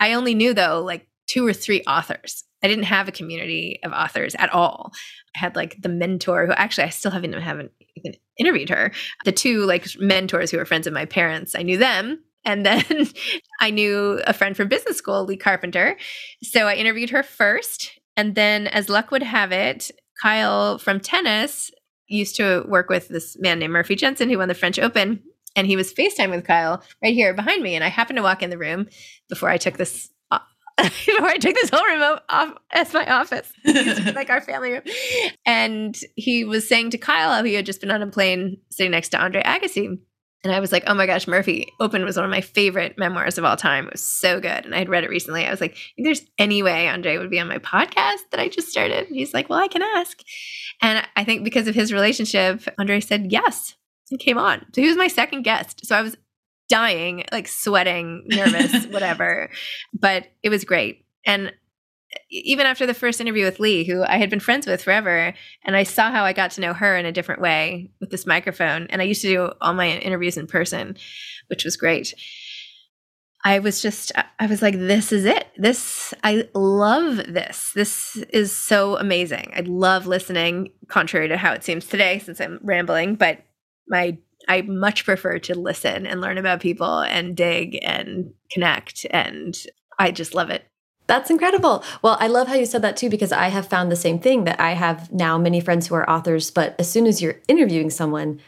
[0.00, 2.44] I only knew though, like two or three authors.
[2.62, 4.92] I didn't have a community of authors at all.
[5.36, 8.92] I had like the mentor who actually I still haven't haven't even interviewed her.
[9.24, 12.22] The two like mentors who were friends of my parents, I knew them.
[12.44, 12.84] And then
[13.60, 15.96] I knew a friend from business school, Lea Carpenter.
[16.42, 17.97] So I interviewed her first.
[18.18, 21.70] And then, as luck would have it, Kyle from tennis
[22.08, 25.22] used to work with this man named Murphy Jensen who won the French Open.
[25.54, 27.76] And he was FaceTime with Kyle right here behind me.
[27.76, 28.88] And I happened to walk in the room
[29.28, 30.10] before I took this
[31.06, 34.82] before I took this whole room off as my office, like our family room.
[35.44, 38.92] And he was saying to Kyle how he had just been on a plane sitting
[38.92, 39.98] next to Andre Agassi.
[40.44, 43.38] And I was like, oh my gosh, Murphy Open was one of my favorite memoirs
[43.38, 43.86] of all time.
[43.86, 44.64] It was so good.
[44.64, 45.44] And I had read it recently.
[45.44, 48.68] I was like, there's any way Andre would be on my podcast that I just
[48.68, 49.08] started.
[49.08, 50.18] And he's like, well, I can ask.
[50.80, 53.74] And I think because of his relationship, Andre said yes
[54.10, 54.64] and came on.
[54.74, 55.84] So he was my second guest.
[55.84, 56.16] So I was
[56.68, 59.50] dying, like sweating, nervous, whatever.
[59.92, 61.04] But it was great.
[61.26, 61.52] And
[62.30, 65.76] even after the first interview with Lea, who I had been friends with forever, and
[65.76, 68.86] I saw how I got to know her in a different way with this microphone.
[68.90, 70.96] And I used to do all my interviews in person,
[71.48, 72.14] which was great.
[73.44, 75.46] I was just, I was like, this is it.
[75.56, 77.72] This, I love this.
[77.74, 79.52] This is so amazing.
[79.54, 83.38] I love listening, contrary to how it seems today, since I'm rambling, but
[83.86, 84.18] my
[84.48, 89.04] I much prefer to listen and learn about people and dig and connect.
[89.10, 89.56] And
[89.98, 90.64] I just love it.
[91.08, 91.82] That's incredible.
[92.02, 94.44] Well, I love how you said that too, because I have found the same thing
[94.44, 97.88] that I have now many friends who are authors, but as soon as you're interviewing
[97.88, 98.40] someone,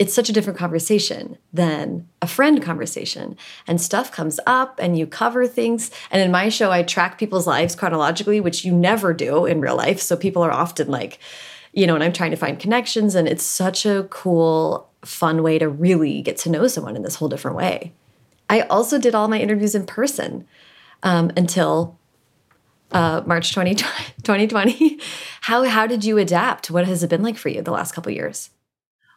[0.00, 3.36] it's such a different conversation than a friend conversation.
[3.68, 5.92] And stuff comes up and you cover things.
[6.10, 9.76] And in my show, I track people's lives chronologically, which you never do in real
[9.76, 10.00] life.
[10.00, 11.20] So people are often like,
[11.74, 13.14] you know, and I'm trying to find connections.
[13.14, 17.14] And it's such a cool fun way to really get to know someone in this
[17.14, 17.92] whole different way.
[18.48, 20.44] I also did all my interviews in person
[21.02, 21.99] um, until
[22.92, 25.00] uh, March 20, 2020.
[25.42, 26.70] How, how did you adapt?
[26.70, 28.50] What has it been like for you the last couple years?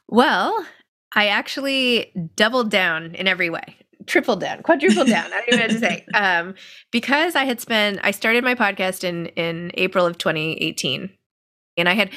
[0.08, 0.66] Well,
[1.14, 5.32] I actually doubled down in every way tripled down, quadrupled down.
[5.32, 6.06] I don't even know what to say.
[6.14, 6.56] Um,
[6.92, 11.10] because I had spent, I started my podcast in in April of 2018,
[11.78, 12.12] and I had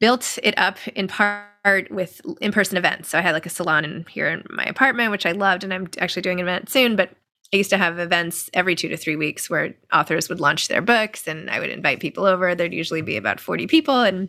[0.00, 3.10] built it up in part with in-person events.
[3.10, 5.72] So I had like a salon in here in my apartment, which I loved, and
[5.72, 6.96] I'm actually doing an event soon.
[6.96, 7.10] But
[7.54, 10.82] I used to have events every two to three weeks where authors would launch their
[10.82, 12.52] books, and I would invite people over.
[12.52, 14.28] There'd usually be about 40 people, and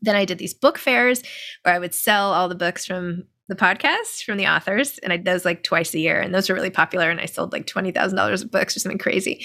[0.00, 1.24] then I did these book fairs
[1.62, 5.16] where I would sell all the books from the podcast from the authors, and I
[5.16, 7.10] did those like twice a year, and those were really popular.
[7.10, 9.44] And I sold like twenty thousand dollars of books or something crazy.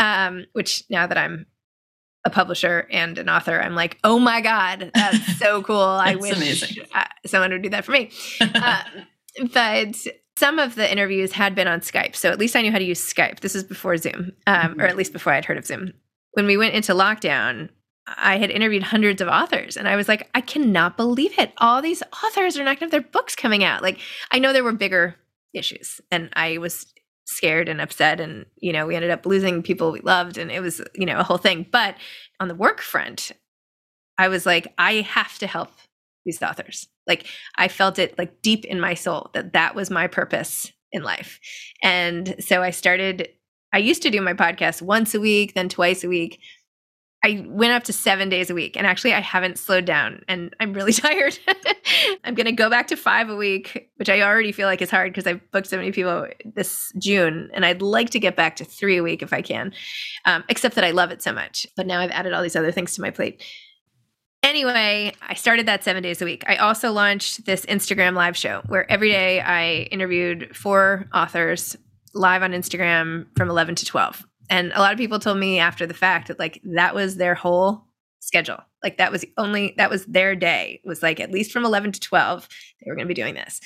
[0.00, 1.46] Um, which now that I'm
[2.24, 5.78] a publisher and an author, I'm like, oh my God, that's so cool.
[5.78, 6.74] I wish
[7.26, 8.10] someone would do that for me.
[8.40, 9.06] um,
[9.52, 9.94] but
[10.36, 12.14] some of the interviews had been on Skype.
[12.14, 13.40] So at least I knew how to use Skype.
[13.40, 14.80] This is before Zoom, um, mm-hmm.
[14.80, 15.92] or at least before I'd heard of Zoom.
[16.32, 17.70] When we went into lockdown,
[18.06, 21.52] I had interviewed hundreds of authors and I was like, I cannot believe it.
[21.58, 23.82] All these authors are not going to have their books coming out.
[23.82, 23.98] Like,
[24.30, 25.16] I know there were bigger
[25.54, 26.86] issues and I was
[27.26, 30.60] scared and upset and you know we ended up losing people we loved and it
[30.60, 31.96] was you know a whole thing but
[32.38, 33.32] on the work front
[34.16, 35.72] i was like i have to help
[36.24, 40.06] these authors like i felt it like deep in my soul that that was my
[40.06, 41.40] purpose in life
[41.82, 43.28] and so i started
[43.72, 46.40] i used to do my podcast once a week then twice a week
[47.26, 48.76] I went up to seven days a week.
[48.76, 51.36] And actually, I haven't slowed down and I'm really tired.
[52.24, 54.90] I'm going to go back to five a week, which I already feel like is
[54.90, 57.50] hard because I've booked so many people this June.
[57.52, 59.72] And I'd like to get back to three a week if I can,
[60.24, 61.66] um, except that I love it so much.
[61.76, 63.42] But now I've added all these other things to my plate.
[64.46, 66.44] Anyway, I started that seven days a week.
[66.46, 71.76] I also launched this Instagram live show where every day I interviewed four authors
[72.14, 75.84] live on Instagram from 11 to 12 and a lot of people told me after
[75.84, 77.86] the fact that like that was their whole
[78.20, 78.58] schedule.
[78.84, 80.80] Like that was only that was their day.
[80.84, 82.48] It was like at least from 11 to 12
[82.80, 83.60] they were going to be doing this.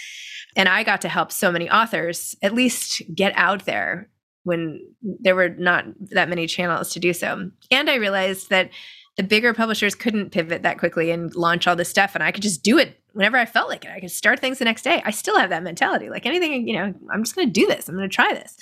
[0.56, 4.08] And i got to help so many authors at least get out there
[4.44, 7.50] when there were not that many channels to do so.
[7.70, 8.70] And i realized that
[9.16, 12.42] the bigger publishers couldn't pivot that quickly and launch all this stuff and i could
[12.42, 15.02] just do it whenever i felt like it i could start things the next day
[15.04, 17.88] i still have that mentality like anything you know i'm just going to do this
[17.88, 18.56] i'm going to try this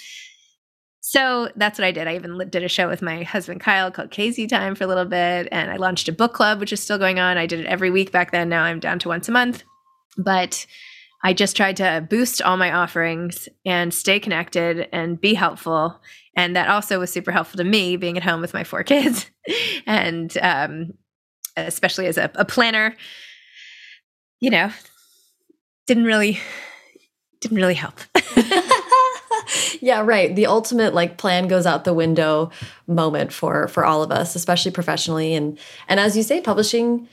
[1.11, 2.07] so that's what I did.
[2.07, 5.07] I even did a show with my husband Kyle called Casey Time for a little
[5.07, 7.39] bit, and I launched a book club, which is still going on.
[7.39, 8.51] I did it every week back then.
[8.51, 9.63] Now I'm down to once a month,
[10.19, 10.67] but
[11.25, 15.99] I just tried to boost all my offerings and stay connected and be helpful.
[16.39, 19.29] And that also was super helpful to me being at home with my four kids,
[19.87, 20.95] and um,
[21.57, 22.95] especially as a, a planner.
[24.41, 24.71] You know,
[25.89, 26.39] didn't really
[27.41, 27.99] didn't really help.
[29.81, 30.37] yeah, right.
[30.37, 32.53] The ultimate like plan goes out the window
[32.87, 37.09] moment for for all of us, especially professionally and and as you say publishing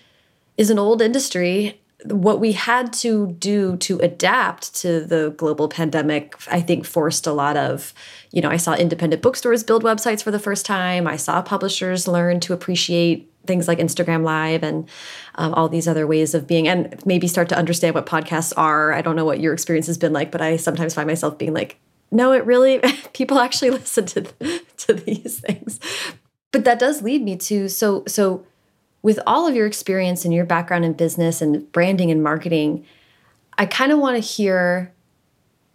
[0.55, 1.81] is an old industry.
[2.07, 7.33] What we had to do to adapt to the global pandemic, I think forced a
[7.33, 7.93] lot of,
[8.31, 11.07] you know, I saw independent bookstores build websites for the first time.
[11.07, 14.89] I saw publishers learn to appreciate things like Instagram Live and
[15.35, 18.93] um, all these other ways of being, and maybe start to understand what podcasts are.
[18.93, 21.53] I don't know what your experience has been like, but I sometimes find myself being
[21.53, 21.77] like,
[22.11, 22.81] no, it really,
[23.13, 24.23] people actually listen to,
[24.77, 25.79] to these things.
[26.51, 28.45] But that does lead me to, so, so
[29.05, 32.83] with all of your experience and your background in business and branding and marketing,
[33.55, 34.91] I kind of want to hear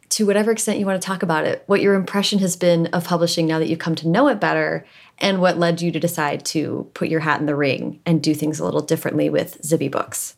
[0.09, 3.05] to whatever extent you want to talk about it, what your impression has been of
[3.05, 4.85] publishing now that you've come to know it better,
[5.19, 8.35] and what led you to decide to put your hat in the ring and do
[8.35, 10.35] things a little differently with Zibby Books.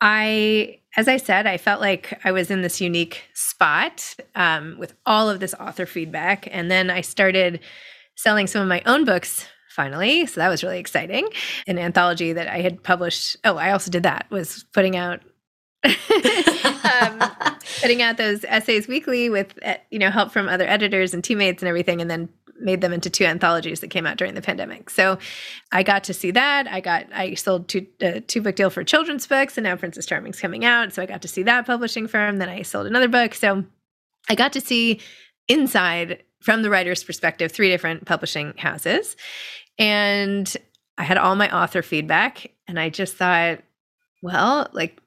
[0.00, 4.94] I as I said, I felt like I was in this unique spot um, with
[5.06, 6.48] all of this author feedback.
[6.50, 7.60] And then I started
[8.16, 10.26] selling some of my own books finally.
[10.26, 11.28] So that was really exciting.
[11.66, 13.36] An anthology that I had published.
[13.44, 15.20] Oh, I also did that, was putting out.
[15.84, 17.20] um,
[17.80, 21.60] putting out those essays weekly with uh, you know help from other editors and teammates
[21.60, 22.28] and everything and then
[22.62, 24.90] made them into two anthologies that came out during the pandemic.
[24.90, 25.18] So
[25.72, 26.66] I got to see that.
[26.68, 30.06] I got I sold two uh, two book deal for children's books, and now Princess
[30.06, 30.92] Charming's coming out.
[30.92, 32.38] So I got to see that publishing firm.
[32.38, 33.34] Then I sold another book.
[33.34, 33.64] So
[34.28, 35.00] I got to see
[35.48, 39.16] inside from the writer's perspective three different publishing houses,
[39.78, 40.54] and
[40.98, 43.60] I had all my author feedback, and I just thought,
[44.22, 45.00] well, like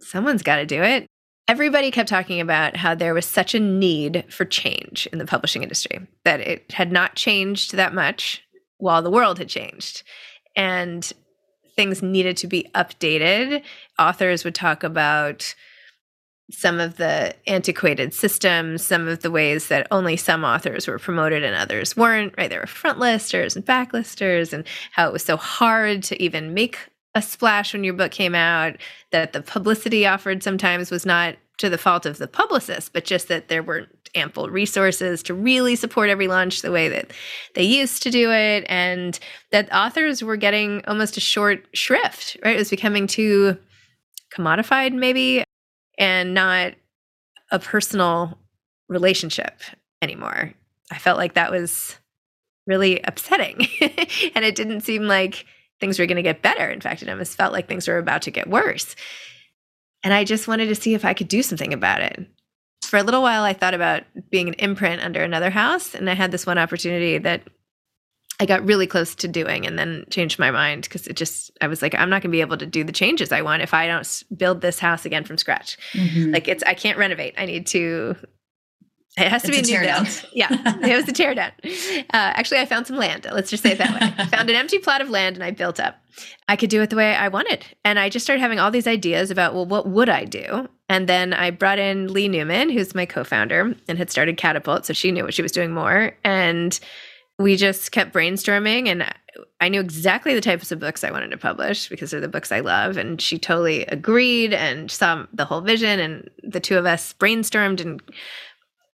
[0.00, 1.06] someone's got to do it
[1.48, 5.62] everybody kept talking about how there was such a need for change in the publishing
[5.62, 8.42] industry, that it had not changed that much
[8.76, 10.02] while the world had changed.
[10.54, 11.10] And
[11.74, 13.62] things needed to be updated.
[13.98, 15.54] Authors would talk about
[16.50, 21.44] some of the antiquated systems, some of the ways that only some authors were promoted
[21.44, 22.48] and others weren't, right?
[22.48, 26.78] There were front listers and backlisters, and how it was so hard to even make
[27.14, 28.76] a splash when your book came out,
[29.12, 33.28] that the publicity offered sometimes was not to the fault of the publicist, but just
[33.28, 37.10] that there weren't ample resources to really support every launch the way that
[37.54, 38.64] they used to do it.
[38.68, 39.18] And
[39.50, 42.54] that authors were getting almost a short shrift, right?
[42.54, 43.58] It was becoming too
[44.32, 45.44] commodified, maybe,
[45.98, 46.74] and not
[47.50, 48.38] a personal
[48.88, 49.60] relationship
[50.00, 50.54] anymore.
[50.90, 51.96] I felt like that was
[52.66, 53.66] really upsetting.
[54.34, 55.44] and it didn't seem like
[55.80, 56.68] things were going to get better.
[56.68, 58.94] In fact, it almost felt like things were about to get worse.
[60.04, 62.26] And I just wanted to see if I could do something about it.
[62.82, 65.94] For a little while, I thought about being an imprint under another house.
[65.94, 67.42] And I had this one opportunity that
[68.40, 71.66] I got really close to doing and then changed my mind because it just, I
[71.66, 73.74] was like, I'm not going to be able to do the changes I want if
[73.74, 75.76] I don't build this house again from scratch.
[75.92, 76.32] Mm-hmm.
[76.32, 77.34] Like, it's, I can't renovate.
[77.36, 78.16] I need to
[79.18, 80.24] it has to it's be a, new build.
[80.32, 80.48] yeah,
[80.82, 81.50] it was a tear down.
[81.64, 83.26] Uh, actually, I found some land.
[83.32, 84.14] Let's just say it that way.
[84.16, 85.96] I found an empty plot of land and I built up.
[86.48, 87.64] I could do it the way I wanted.
[87.84, 90.68] And I just started having all these ideas about, well, what would I do?
[90.88, 94.86] And then I brought in Leigh Newman, who's my co founder and had started Catapult.
[94.86, 96.12] So she knew what she was doing more.
[96.24, 96.78] And
[97.38, 99.14] we just kept brainstorming and
[99.60, 102.50] I knew exactly the types of books I wanted to publish because they're the books
[102.50, 102.96] I love.
[102.96, 106.00] And she totally agreed and saw the whole vision.
[106.00, 108.02] And the two of us brainstormed and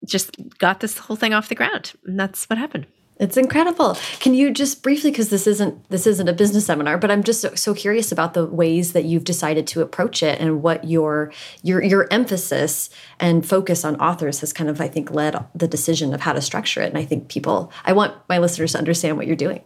[0.07, 1.93] just got this whole thing off the ground.
[2.05, 2.87] And that's what happened.
[3.21, 3.99] It's incredible.
[4.19, 7.43] Can you just briefly, because this isn't this isn't a business seminar, but I'm just
[7.43, 11.31] so, so, curious about the ways that you've decided to approach it and what your
[11.63, 12.89] your your emphasis
[13.21, 16.41] and focus on authors has kind of, I think, led the decision of how to
[16.41, 16.89] structure it.
[16.89, 19.63] And I think people, I want my listeners to understand what you're doing.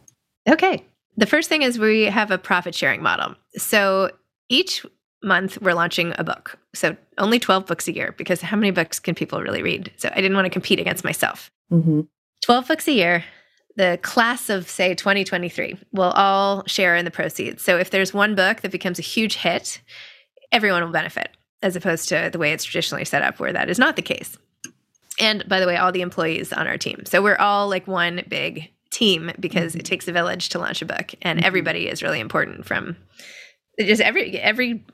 [0.49, 0.85] Okay.
[1.17, 3.37] The first thing is we have a profit sharing model.
[3.57, 4.11] So
[4.49, 4.85] each
[5.23, 6.59] month we're launching a book.
[6.75, 9.93] So only 12 books a year because how many books can people really read?
[9.97, 11.53] So I didn't want to compete against myself.
[11.73, 12.01] Mm-hmm.
[12.43, 13.25] 12 books a year.
[13.77, 17.63] The class of, say, 2023 will all share in the proceeds.
[17.63, 19.81] So if there's one book that becomes a huge hit,
[20.53, 21.31] everyone will benefit,
[21.63, 24.39] as opposed to the way it's traditionally set up, where that is not the case.
[25.21, 27.05] And by the way, all the employees on our team.
[27.07, 29.81] So we're all like one big team because mm-hmm.
[29.81, 31.47] it takes a village to launch a book, and mm-hmm.
[31.47, 32.97] everybody is really important from
[33.79, 34.85] just every every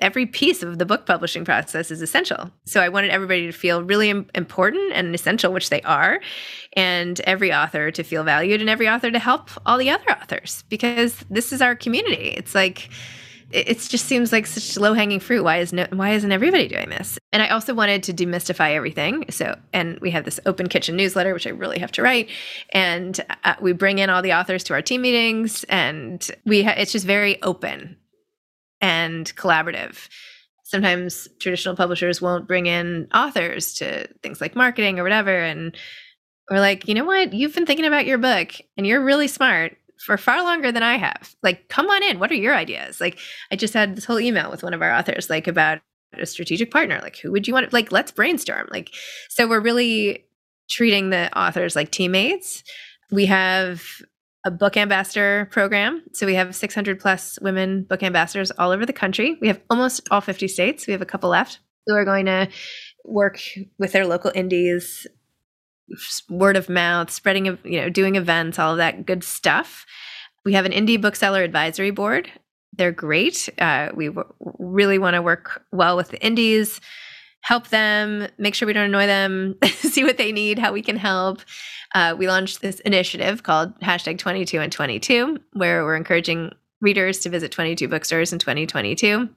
[0.00, 2.50] every piece of the book publishing process is essential.
[2.64, 6.20] So I wanted everybody to feel really important and essential, which they are,
[6.74, 10.64] and every author to feel valued and every author to help all the other authors
[10.68, 12.30] because this is our community.
[12.30, 12.90] It's like
[13.52, 15.44] it just seems like such low hanging fruit.
[15.44, 17.18] Why is no, why isn't everybody doing this?
[17.32, 19.24] And I also wanted to demystify everything.
[19.30, 22.28] So, and we have this open kitchen newsletter, which I really have to write,
[22.70, 26.74] and uh, we bring in all the authors to our team meetings, and we ha-
[26.76, 27.96] it's just very open
[28.86, 30.08] and collaborative.
[30.62, 35.36] Sometimes traditional publishers won't bring in authors to things like marketing or whatever.
[35.36, 35.76] And
[36.48, 37.32] we're like, you know what?
[37.32, 40.98] You've been thinking about your book and you're really smart for far longer than I
[40.98, 41.34] have.
[41.42, 42.20] Like, come on in.
[42.20, 43.00] What are your ideas?
[43.00, 43.18] Like,
[43.50, 45.80] I just had this whole email with one of our authors, like about
[46.12, 47.00] a strategic partner.
[47.02, 47.68] Like, who would you want?
[47.68, 48.68] To, like, let's brainstorm.
[48.70, 48.90] Like,
[49.28, 50.26] so we're really
[50.70, 52.62] treating the authors like teammates.
[53.10, 53.82] We have
[54.46, 56.04] a book ambassador program.
[56.12, 59.36] So we have 600 plus women book ambassadors all over the country.
[59.40, 60.86] We have almost all 50 states.
[60.86, 62.48] We have a couple left who are going to
[63.04, 63.40] work
[63.78, 65.04] with their local indies,
[66.30, 69.84] word of mouth, spreading, of you know, doing events, all of that good stuff.
[70.44, 72.30] We have an indie bookseller advisory board.
[72.72, 73.48] They're great.
[73.58, 76.80] Uh, we w- really want to work well with the indies,
[77.40, 80.96] help them, make sure we don't annoy them, see what they need, how we can
[80.96, 81.40] help
[81.94, 87.30] uh, we launched this initiative called hashtag 22 and 22, where we're encouraging readers to
[87.30, 89.28] visit 22 bookstores in 2022.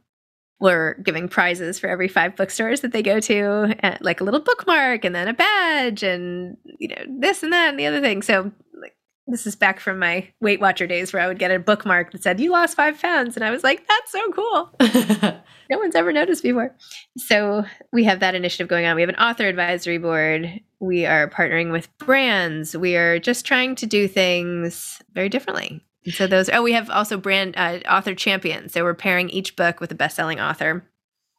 [0.59, 4.41] We're giving prizes for every five bookstores that they go to, uh, like a little
[4.41, 8.21] bookmark and then a badge and you know this and that and the other thing.
[8.21, 8.95] So like
[9.30, 12.23] this is back from my Weight Watcher days where I would get a bookmark that
[12.23, 14.75] said "You lost five pounds," and I was like, "That's so cool."
[15.69, 16.75] no one's ever noticed before.
[17.17, 18.95] So we have that initiative going on.
[18.95, 20.61] We have an author advisory board.
[20.80, 22.75] We are partnering with brands.
[22.75, 25.84] We are just trying to do things very differently.
[26.05, 26.49] And so those.
[26.51, 28.73] Oh, we have also brand uh, author champions.
[28.73, 30.86] So we're pairing each book with a best-selling author.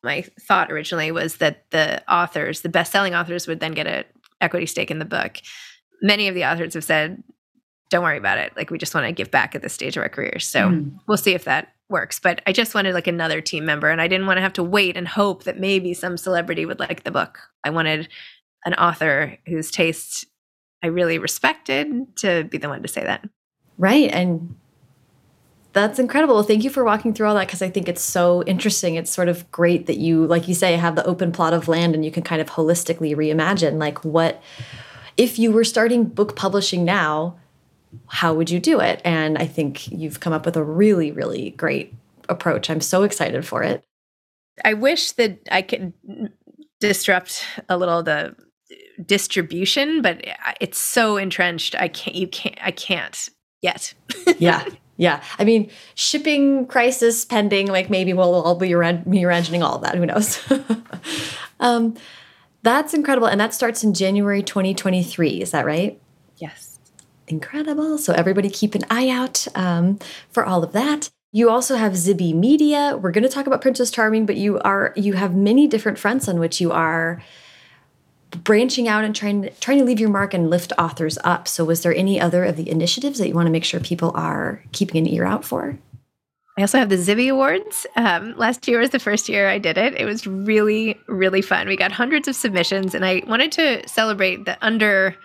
[0.03, 4.05] My thought originally was that the authors, the best-selling authors, would then get an
[4.41, 5.39] equity stake in the book.
[6.01, 7.23] Many of the authors have said,
[7.91, 8.53] "Don't worry about it.
[8.57, 10.99] Like we just want to give back at this stage of our careers." So mm.
[11.07, 12.19] we'll see if that works.
[12.19, 14.65] But I just wanted like another team member, and I didn't want to have to
[14.65, 17.39] wait and hope that maybe some celebrity would like the book.
[17.65, 18.09] I wanted
[18.65, 20.27] an author whose taste
[20.83, 23.29] I really respected to be the one to say that.
[23.77, 24.11] Right.
[24.11, 24.57] And
[25.73, 26.43] that's incredible.
[26.43, 28.97] Thank you for walking through all that because I think it's so interesting.
[28.97, 31.95] It's sort of great that you, like you say, have the open plot of land
[31.95, 34.43] and you can kind of holistically reimagine like what
[35.17, 37.39] if you were starting book publishing now,
[38.07, 39.01] how would you do it?
[39.05, 41.95] And I think you've come up with a really, really great
[42.29, 42.71] approach.
[42.71, 43.85] I'm so excited for it.
[44.65, 45.93] I wish that I could
[46.81, 48.35] disrupt a little the
[49.05, 50.25] distribution, but
[50.61, 51.75] it's so entrenched.
[51.75, 53.29] I can't, you can't, I can't
[53.63, 53.95] yet.
[54.39, 54.65] yeah.
[54.97, 55.23] Yeah.
[55.39, 59.95] I mean, shipping crisis pending, like maybe we'll all be reimagining all of that.
[59.95, 60.39] Who knows?
[61.61, 61.97] um,
[62.63, 63.27] that's incredible.
[63.27, 65.41] And that starts in January 2023.
[65.41, 66.01] Is that right?
[67.31, 67.97] Incredible.
[67.97, 69.99] So everybody keep an eye out um,
[70.31, 71.11] for all of that.
[71.33, 72.99] You also have Zibby Media.
[73.01, 76.29] We're going to talk about Princess Charming, but you are you have many different fronts
[76.29, 77.23] on which you are
[78.43, 81.47] branching out and trying to, trying to leave your mark and lift authors up.
[81.47, 84.13] So was there any other of the initiatives that you want to make sure people
[84.15, 85.79] are keeping an ear out for?
[86.59, 87.87] I also have the Zibby Awards.
[87.97, 89.95] Um, last year was the first year I did it.
[89.95, 91.69] It was really, really fun.
[91.69, 95.17] We got hundreds of submissions, and I wanted to celebrate the under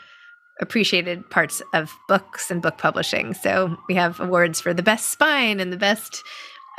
[0.61, 3.33] appreciated parts of books and book publishing.
[3.33, 6.23] So we have awards for the best spine and the best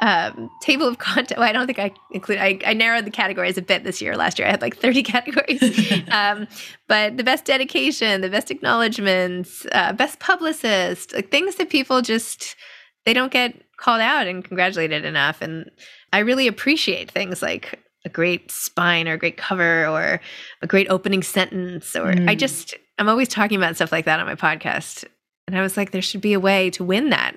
[0.00, 1.38] um, table of content.
[1.38, 2.38] Well, I don't think I include.
[2.38, 4.16] I, I, narrowed the categories a bit this year.
[4.16, 5.62] Last year I had like thirty categories.
[6.10, 6.46] um,
[6.88, 12.56] but the best dedication, the best acknowledgments, uh, best publicist, like things that people just
[13.04, 15.40] they don't get called out and congratulated enough.
[15.40, 15.70] And
[16.12, 20.20] I really appreciate things like a great spine or a great cover or
[20.62, 22.28] a great opening sentence or mm.
[22.28, 25.04] I just I'm always talking about stuff like that on my podcast.
[25.46, 27.36] And I was like, there should be a way to win that.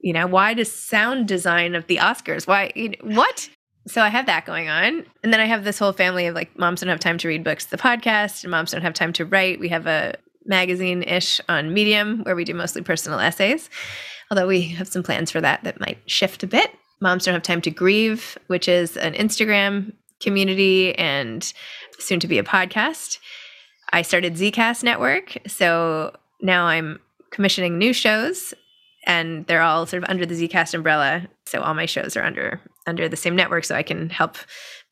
[0.00, 2.46] You know, why does sound design of the Oscars?
[2.46, 3.48] Why, you know, what?
[3.88, 5.04] So I have that going on.
[5.22, 7.44] And then I have this whole family of like moms don't have time to read
[7.44, 9.60] books, the podcast, and moms don't have time to write.
[9.60, 10.14] We have a
[10.44, 13.70] magazine ish on Medium where we do mostly personal essays,
[14.30, 16.70] although we have some plans for that that might shift a bit.
[17.00, 21.52] Moms Don't Have Time to Grieve, which is an Instagram community and
[21.98, 23.18] soon to be a podcast.
[23.92, 25.36] I started Zcast Network.
[25.46, 28.54] So now I'm commissioning new shows
[29.06, 31.26] and they're all sort of under the Zcast umbrella.
[31.46, 34.36] So all my shows are under under the same network so I can help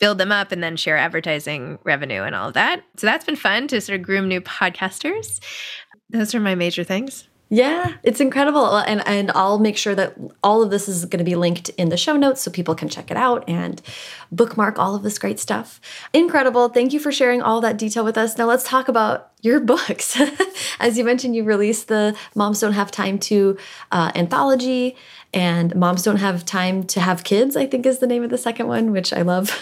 [0.01, 2.83] build them up and then share advertising revenue and all of that.
[2.97, 5.41] So that's been fun to sort of groom new podcasters.
[6.11, 7.29] Those are my major things.
[7.55, 8.79] Yeah, it's incredible.
[8.79, 11.89] And and I'll make sure that all of this is going to be linked in
[11.89, 13.81] the show notes so people can check it out and
[14.33, 15.81] bookmark all of this great stuff.
[16.13, 16.69] Incredible.
[16.69, 18.37] Thank you for sharing all that detail with us.
[18.37, 20.21] Now let's talk about your books.
[20.81, 23.57] As you mentioned, you released the Moms Don't Have Time to
[23.93, 24.97] uh, anthology
[25.33, 28.39] and Moms Don't Have Time to Have Kids, I think is the name of the
[28.39, 29.57] second one, which I love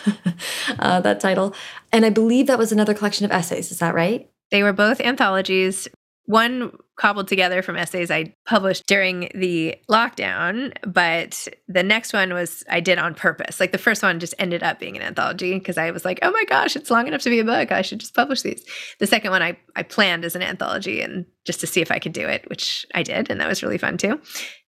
[0.78, 1.55] uh, that title.
[1.93, 3.70] And I believe that was another collection of essays.
[3.70, 4.30] Is that right?
[4.51, 5.88] They were both anthologies.
[6.24, 12.62] One cobbled together from essays I published during the lockdown, but the next one was
[12.68, 13.59] I did on purpose.
[13.59, 16.30] Like the first one just ended up being an anthology because I was like, oh
[16.30, 17.72] my gosh, it's long enough to be a book.
[17.72, 18.64] I should just publish these.
[18.99, 21.99] The second one I, I planned as an anthology and just to see if I
[21.99, 23.30] could do it, which I did.
[23.30, 24.20] And that was really fun too.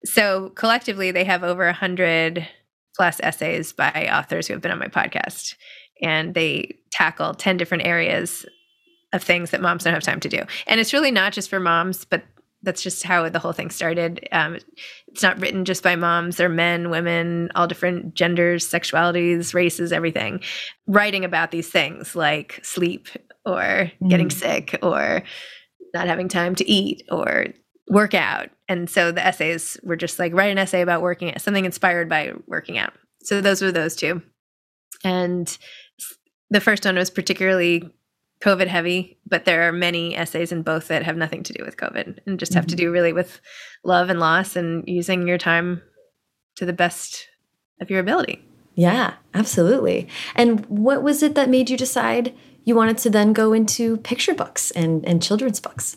[0.04, 2.48] So collectively, they have over a hundred
[2.96, 5.54] plus essays by authors who have been on my podcast.
[6.02, 8.46] And they tackle 10 different areas
[9.14, 10.42] of things that moms don't have time to do.
[10.66, 12.24] And it's really not just for moms, but
[12.62, 14.26] that's just how the whole thing started.
[14.32, 14.58] Um,
[15.08, 16.36] it's not written just by moms.
[16.36, 20.40] They're men, women, all different genders, sexualities, races, everything,
[20.86, 23.08] writing about these things like sleep
[23.46, 24.10] or mm.
[24.10, 25.22] getting sick or
[25.92, 27.46] not having time to eat or
[27.88, 28.48] work out.
[28.68, 32.08] And so the essays were just like write an essay about working out, something inspired
[32.08, 32.94] by working out.
[33.22, 34.22] So those were those two.
[35.04, 35.56] And
[36.50, 37.90] the first one was particularly
[38.40, 41.76] COVID heavy, but there are many essays in both that have nothing to do with
[41.76, 42.70] COVID and just have mm-hmm.
[42.70, 43.40] to do really with
[43.84, 45.82] love and loss and using your time
[46.56, 47.28] to the best
[47.80, 48.44] of your ability.
[48.74, 50.08] Yeah, absolutely.
[50.34, 54.34] And what was it that made you decide you wanted to then go into picture
[54.34, 55.96] books and, and children's books?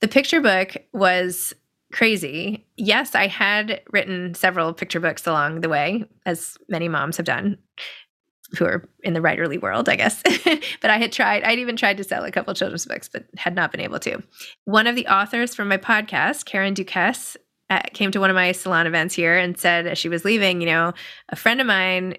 [0.00, 1.52] The picture book was
[1.92, 2.66] crazy.
[2.76, 7.58] Yes, I had written several picture books along the way, as many moms have done
[8.56, 10.22] who are in the writerly world, I guess.
[10.80, 13.54] but I had tried, I'd even tried to sell a couple children's books, but had
[13.54, 14.22] not been able to.
[14.64, 17.36] One of the authors from my podcast, Karen Dukess,
[17.68, 20.60] uh, came to one of my salon events here and said as she was leaving,
[20.60, 20.92] you know,
[21.28, 22.16] a friend of mine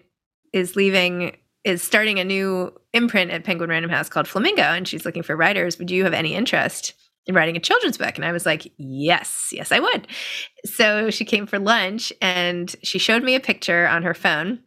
[0.54, 5.06] is leaving, is starting a new imprint at Penguin Random House called Flamingo, and she's
[5.06, 5.78] looking for writers.
[5.78, 6.94] Would you have any interest?
[7.28, 8.16] in writing a children's book?
[8.16, 10.08] And I was like, yes, yes, I would.
[10.66, 14.58] So she came for lunch and she showed me a picture on her phone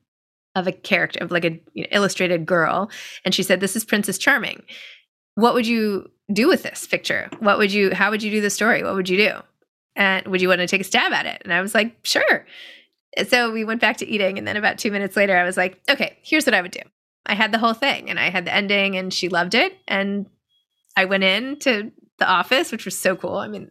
[0.54, 2.90] of a character of like a you know, illustrated girl
[3.24, 4.62] and she said this is princess charming.
[5.34, 7.28] What would you do with this picture?
[7.40, 8.82] What would you how would you do the story?
[8.82, 9.32] What would you do?
[9.96, 11.42] And would you want to take a stab at it?
[11.44, 12.46] And i was like sure.
[13.28, 15.80] So we went back to eating and then about two minutes later i was like
[15.88, 16.80] okay here's what i would do.
[17.26, 20.26] I had the whole thing and i had the ending and she loved it and
[20.96, 23.36] i went in to the office which was so cool.
[23.36, 23.70] I mean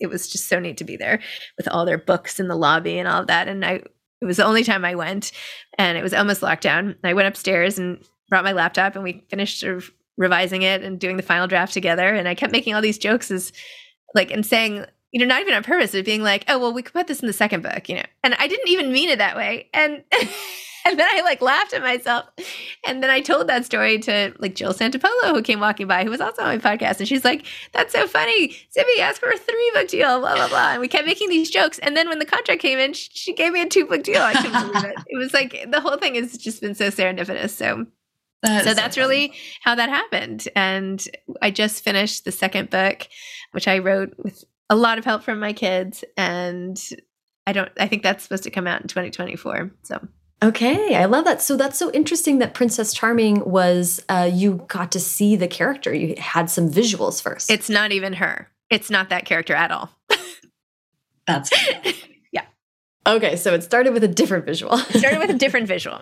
[0.00, 1.20] it was just so neat to be there
[1.56, 3.82] with all their books in the lobby and all of that and i
[4.20, 5.32] it was the only time I went,
[5.78, 6.96] and it was almost lockdown.
[7.04, 9.64] I went upstairs and brought my laptop, and we finished
[10.16, 12.12] revising it and doing the final draft together.
[12.14, 13.52] And I kept making all these jokes as
[14.14, 16.82] like and saying, you know, not even on purpose, of being like, oh well, we
[16.82, 18.04] could put this in the second book, you know.
[18.22, 19.68] And I didn't even mean it that way.
[19.72, 20.04] And
[20.88, 22.26] and then I like laughed at myself.
[22.86, 26.10] And then I told that story to like Jill Santopolo, who came walking by, who
[26.10, 26.98] was also on my podcast.
[26.98, 28.48] And she's like, That's so funny.
[28.76, 30.72] Zibby asked for a three book deal, blah, blah, blah.
[30.72, 31.78] And we kept making these jokes.
[31.80, 34.22] And then when the contract came in, she gave me a two book deal.
[34.22, 34.96] I couldn't believe it.
[35.06, 37.50] It was like the whole thing has just been so serendipitous.
[37.50, 37.86] So
[38.42, 39.32] that so that's so really
[39.62, 40.48] how that happened.
[40.54, 41.04] And
[41.42, 43.08] I just finished the second book,
[43.52, 46.04] which I wrote with a lot of help from my kids.
[46.16, 46.80] And
[47.46, 49.70] I don't, I think that's supposed to come out in 2024.
[49.82, 50.06] So
[50.42, 51.42] Okay, I love that.
[51.42, 55.92] So that's so interesting that Princess Charming was uh, you got to see the character.
[55.92, 57.50] You had some visuals first.
[57.50, 58.48] It's not even her.
[58.70, 59.90] It's not that character at all.
[61.26, 61.50] that's
[62.32, 62.44] yeah.
[63.04, 64.74] Okay, so it started with a different visual.
[64.74, 66.00] it started with a different visual.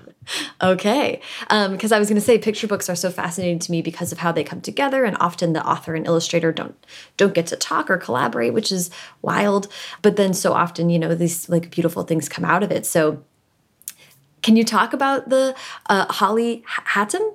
[0.61, 3.81] Okay, because um, I was going to say picture books are so fascinating to me
[3.81, 6.77] because of how they come together, and often the author and illustrator don't
[7.17, 8.91] don't get to talk or collaborate, which is
[9.23, 9.69] wild.
[10.03, 12.85] But then so often, you know, these like beautiful things come out of it.
[12.85, 13.25] So
[14.43, 15.55] can you talk about the
[15.89, 17.33] uh, Holly Hatam?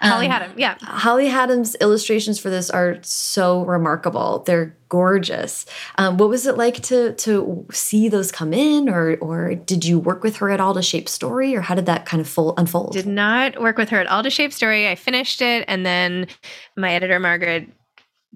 [0.00, 0.76] Holly um, Hatam, yeah.
[0.80, 4.42] Holly Hatam's illustrations for this are so remarkable.
[4.46, 5.66] They're gorgeous.
[5.98, 9.98] Um, what was it like to to see those come in, or or did you
[9.98, 12.54] work with her at all to shape story, or how did that kind of full,
[12.56, 12.92] unfold?
[12.92, 14.88] Did not work with her at all to shape story.
[14.88, 16.26] I finished it, and then
[16.76, 17.68] my editor Margaret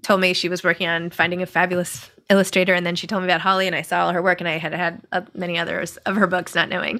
[0.03, 3.27] told me she was working on finding a fabulous illustrator and then she told me
[3.27, 5.97] about holly and i saw all her work and i had had uh, many others
[6.05, 6.99] of her books not knowing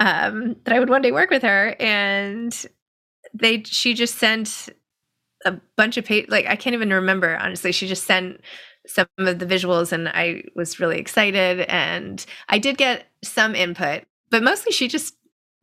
[0.00, 2.66] um, that i would one day work with her and
[3.34, 4.68] they she just sent
[5.44, 7.72] a bunch of page like i can't even remember honestly.
[7.72, 8.40] She just sent
[8.86, 14.04] some of the visuals and i was really excited and i did get some input
[14.30, 15.14] but mostly she just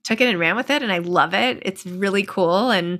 [0.04, 1.60] took it and ran with it and i love it.
[1.62, 3.00] It's really cool and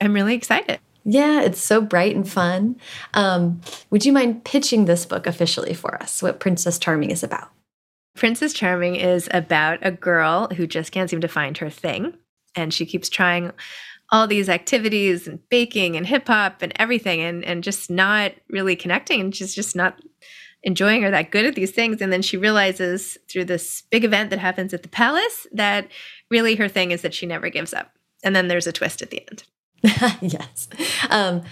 [0.00, 2.76] i'm really excited yeah, it's so bright and fun.
[3.14, 6.22] Um, would you mind pitching this book officially for us?
[6.22, 7.50] What Princess Charming is about?
[8.14, 12.14] Princess Charming is about a girl who just can't seem to find her thing.
[12.54, 13.52] And she keeps trying
[14.10, 18.76] all these activities and baking and hip hop and everything and, and just not really
[18.76, 19.20] connecting.
[19.20, 19.98] And she's just not
[20.62, 22.00] enjoying or that good at these things.
[22.00, 25.88] And then she realizes through this big event that happens at the palace that
[26.30, 27.96] really her thing is that she never gives up.
[28.22, 29.44] And then there's a twist at the end.
[30.20, 30.68] yes.
[31.10, 31.42] Um,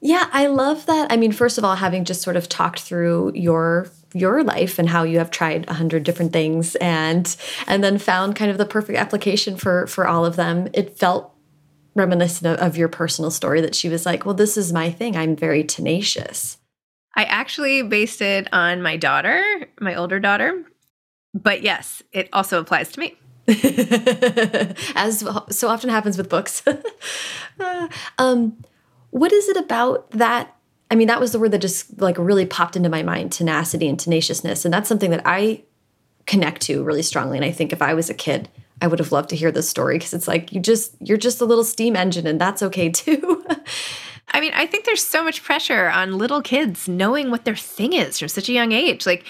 [0.00, 1.10] yeah, I love that.
[1.10, 4.88] I mean, first of all, having just sort of talked through your your life and
[4.88, 7.36] how you have tried a hundred different things and
[7.66, 10.68] and then found kind of the perfect application for for all of them.
[10.72, 11.34] It felt
[11.94, 15.16] reminiscent of, of your personal story that she was like, "Well, this is my thing.
[15.16, 16.58] I'm very tenacious."
[17.16, 19.42] I actually based it on my daughter,
[19.80, 20.64] my older daughter.
[21.34, 23.16] But yes, it also applies to me.
[24.94, 25.20] as
[25.50, 26.62] so often happens with books.
[27.60, 27.88] uh,
[28.18, 28.62] um,
[29.10, 30.54] what is it about that?
[30.90, 33.88] I mean, that was the word that just like really popped into my mind tenacity
[33.88, 34.64] and tenaciousness.
[34.64, 35.62] And that's something that I
[36.26, 37.38] connect to really strongly.
[37.38, 38.50] And I think if I was a kid,
[38.82, 41.40] I would have loved to hear this story because it's like you just, you're just
[41.40, 43.44] a little steam engine and that's okay too.
[44.30, 47.94] I mean, I think there's so much pressure on little kids knowing what their thing
[47.94, 49.06] is from such a young age.
[49.06, 49.24] Like,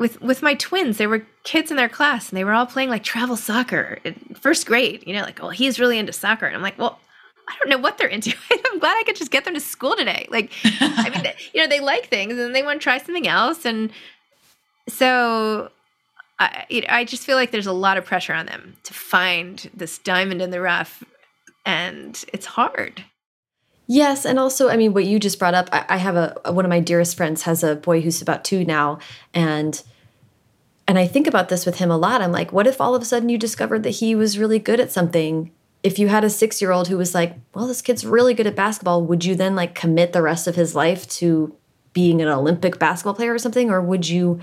[0.00, 2.88] with with my twins, there were kids in their class and they were all playing
[2.88, 5.04] like travel soccer in first grade.
[5.06, 6.46] You know, like, oh, he's really into soccer.
[6.46, 6.98] And I'm like, well,
[7.46, 8.34] I don't know what they're into.
[8.50, 10.26] I'm glad I could just get them to school today.
[10.30, 13.66] Like, I mean, you know, they like things and they want to try something else.
[13.66, 13.92] And
[14.88, 15.70] so
[16.38, 19.98] I, I just feel like there's a lot of pressure on them to find this
[19.98, 21.04] diamond in the rough.
[21.66, 23.04] And it's hard.
[23.92, 25.68] Yes, and also, I mean, what you just brought up.
[25.72, 28.64] I, I have a one of my dearest friends has a boy who's about two
[28.64, 29.00] now,
[29.34, 29.82] and
[30.86, 32.22] and I think about this with him a lot.
[32.22, 34.78] I'm like, what if all of a sudden you discovered that he was really good
[34.78, 35.50] at something?
[35.82, 38.46] If you had a six year old who was like, well, this kid's really good
[38.46, 41.52] at basketball, would you then like commit the rest of his life to
[41.92, 44.38] being an Olympic basketball player or something, or would you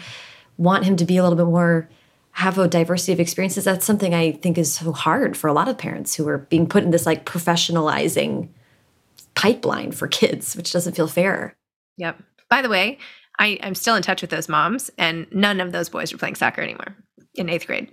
[0.58, 1.88] want him to be a little bit more?
[2.32, 5.68] have a diversity of experiences that's something i think is so hard for a lot
[5.68, 8.48] of parents who are being put in this like professionalizing
[9.38, 11.56] pipeline for kids, which doesn't feel fair.
[11.98, 12.20] Yep.
[12.50, 12.98] By the way,
[13.38, 16.36] I, I'm still in touch with those moms, and none of those boys are playing
[16.36, 16.96] soccer anymore
[17.36, 17.92] in eighth grade.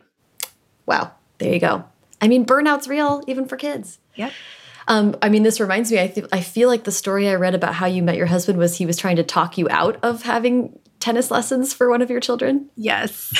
[0.86, 1.12] Wow.
[1.38, 1.84] There you go.
[2.22, 3.98] I mean, burnout's real, even for kids.
[4.14, 4.32] Yep.
[4.88, 5.98] Um, I mean, this reminds me.
[5.98, 8.76] I I feel like the story I read about how you met your husband was
[8.76, 12.20] he was trying to talk you out of having tennis lessons for one of your
[12.20, 12.70] children.
[12.76, 13.32] Yes.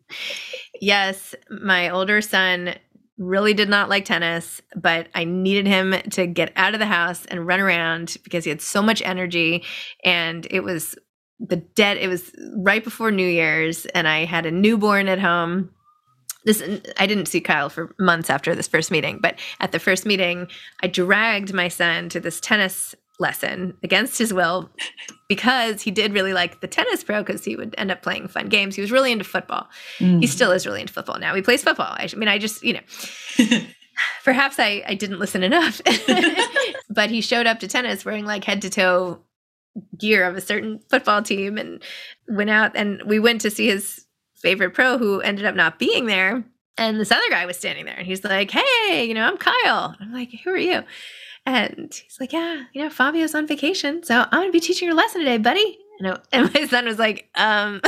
[0.80, 2.74] yes, my older son
[3.18, 7.24] really did not like tennis, but I needed him to get out of the house
[7.26, 9.64] and run around because he had so much energy.
[10.04, 10.96] And it was
[11.38, 15.70] the dead, it was right before New Year's, and I had a newborn at home.
[16.44, 16.62] This
[16.98, 20.46] I didn't see Kyle for months after this first meeting, but at the first meeting,
[20.80, 24.70] I dragged my son to this tennis lesson against his will
[25.28, 28.48] because he did really like the tennis pro because he would end up playing fun
[28.48, 28.74] games.
[28.74, 29.68] He was really into football.
[29.98, 30.20] Mm.
[30.20, 31.34] He still is really into football now.
[31.34, 31.86] He plays football.
[31.90, 32.80] I, I mean, I just, you know,
[34.24, 35.80] perhaps I, I didn't listen enough.
[36.90, 39.20] but he showed up to tennis wearing like head to toe
[39.98, 41.82] gear of a certain football team and
[42.28, 44.06] went out and we went to see his
[44.36, 46.44] favorite pro who ended up not being there.
[46.78, 49.96] And this other guy was standing there and he's like, Hey, you know, I'm Kyle.
[49.98, 50.82] I'm like, Who are you?
[51.46, 54.02] And he's like, Yeah, you know, Fabio's on vacation.
[54.02, 55.78] So I'm to be teaching your lesson today, buddy.
[56.32, 57.80] And my son was like, um,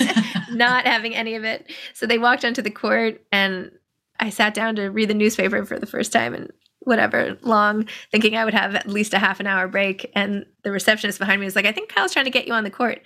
[0.50, 1.72] not having any of it.
[1.94, 3.72] So they walked onto the court and
[4.20, 8.36] I sat down to read the newspaper for the first time and whatever long, thinking
[8.36, 10.10] I would have at least a half an hour break.
[10.14, 12.64] And the receptionist behind me was like, I think Kyle's trying to get you on
[12.64, 13.00] the court.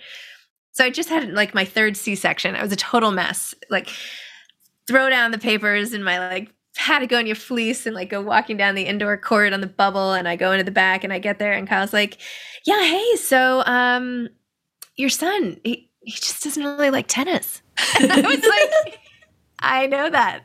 [0.73, 2.55] So I just had like my third C section.
[2.55, 3.55] I was a total mess.
[3.69, 3.89] Like,
[4.87, 8.83] throw down the papers in my like Patagonia fleece and like go walking down the
[8.85, 11.53] indoor court on the bubble and I go into the back and I get there
[11.53, 12.17] and Kyle's like,
[12.65, 14.29] "Yeah, hey, so um
[14.95, 17.61] your son, he, he just doesn't really like tennis."
[17.99, 18.99] And I was like,
[19.59, 20.43] "I know that."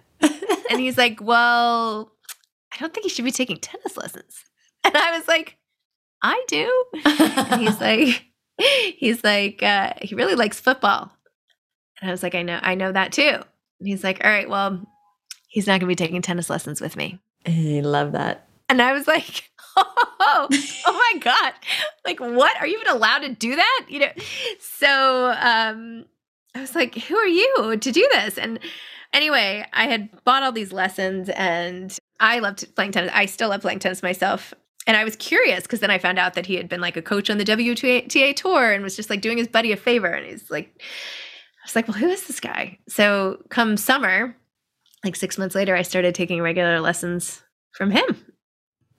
[0.71, 2.11] and he's like, "Well,
[2.77, 4.45] I don't think he should be taking tennis lessons.
[4.85, 5.57] And I was like,
[6.23, 6.85] I do.
[7.05, 8.25] and he's like,
[8.99, 11.11] he's like, uh, he really likes football.
[12.01, 13.41] And I was like, I know, I know that too.
[13.81, 14.87] And he's like, all right, well,
[15.57, 17.19] he's not going to be taking tennis lessons with me.
[17.47, 18.47] I love that.
[18.69, 19.49] And I was like,
[19.79, 20.49] oh,
[20.87, 21.55] oh my God.
[22.05, 22.55] Like, what?
[22.61, 23.87] Are you even allowed to do that?
[23.89, 24.11] You know?
[24.61, 26.05] So um,
[26.55, 28.37] I was like, who are you to do this?
[28.37, 28.59] And
[29.15, 33.11] anyway, I had bought all these lessons and I loved playing tennis.
[33.15, 34.53] I still love playing tennis myself.
[34.87, 37.03] And I was curious because then I found out that he had been like a
[37.03, 40.09] coach on the WTA tour and was just like doing his buddy a favor.
[40.09, 42.79] And he's like, I was like, well, who is this guy?
[42.89, 44.37] So come summer,
[45.07, 47.43] like six months later, I started taking regular lessons
[47.73, 48.25] from him.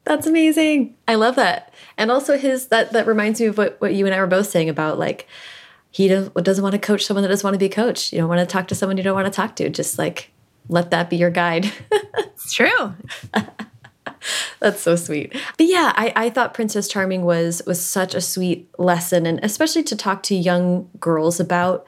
[0.04, 0.96] That's amazing.
[1.08, 1.74] I love that.
[1.98, 4.48] And also his that that reminds me of what, what you and I were both
[4.48, 5.28] saying about like
[5.92, 8.14] he doesn't want to coach someone that doesn't want to be coached.
[8.14, 9.70] You don't want to talk to someone you don't want to talk to.
[9.70, 10.32] Just like
[10.70, 11.72] let that be your guide.
[11.92, 12.94] it's true.
[14.60, 15.34] That's so sweet.
[15.58, 19.84] But yeah, I, I thought Princess Charming was was such a sweet lesson, and especially
[19.84, 21.86] to talk to young girls about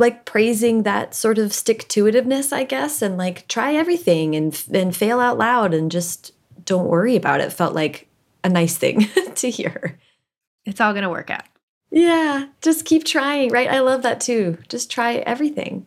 [0.00, 4.60] like praising that sort of stick to itiveness, I guess, and like try everything and
[4.72, 6.32] and fail out loud and just
[6.64, 7.52] don't worry about it.
[7.52, 8.08] Felt like
[8.42, 9.98] a nice thing to hear.
[10.64, 11.44] It's all gonna work out.
[11.90, 13.68] Yeah, just keep trying, right?
[13.68, 14.58] I love that too.
[14.68, 15.86] Just try everything.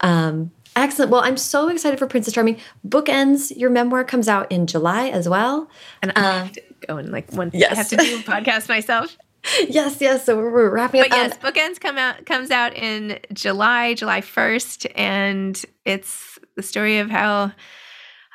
[0.00, 1.10] Um, Excellent.
[1.10, 2.58] Well, I'm so excited for Princess Charming.
[2.86, 5.70] Bookends, your memoir comes out in July as well.
[6.02, 7.72] And I have to go and like one yes.
[7.72, 9.16] I have to do a podcast myself.
[9.68, 10.24] yes, yes.
[10.24, 11.08] So we're, we're wrapping up.
[11.10, 16.62] But yes, um, Bookends come out comes out in July, July 1st, and it's the
[16.62, 17.52] story of how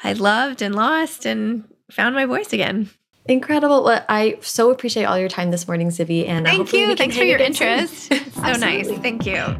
[0.03, 2.89] I loved and lost and found my voice again.
[3.25, 3.83] Incredible.
[3.83, 6.27] Well, I so appreciate all your time this morning, Zibby.
[6.27, 6.95] And thank you.
[6.95, 8.13] Thanks for your interest.
[8.33, 8.87] so nice.
[8.87, 9.55] Thank you.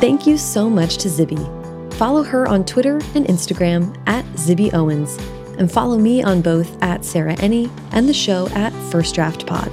[0.00, 1.64] Thank you so much to Zibby.
[1.94, 5.16] Follow her on Twitter and Instagram at Zibby Owens,
[5.58, 9.70] and follow me on both at Sarah Enni and the show at First Draft Pod.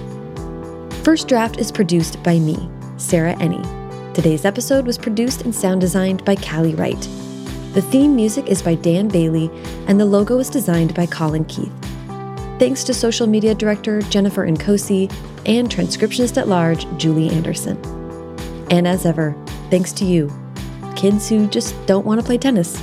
[1.04, 3.64] First Draft is produced by me, Sarah Enni.
[4.14, 7.02] Today's episode was produced and sound designed by Callie Wright.
[7.74, 9.50] The theme music is by Dan Bailey,
[9.88, 11.72] and the logo was designed by Colin Keith.
[12.60, 15.12] Thanks to social media director Jennifer Nkosi
[15.48, 17.78] and transcriptionist at large Julie Anderson.
[18.70, 19.36] And as ever,
[19.70, 20.32] thanks to you,
[20.96, 22.80] kids who just don't want to play tennis,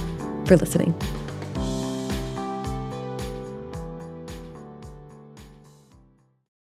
[0.46, 0.94] for listening.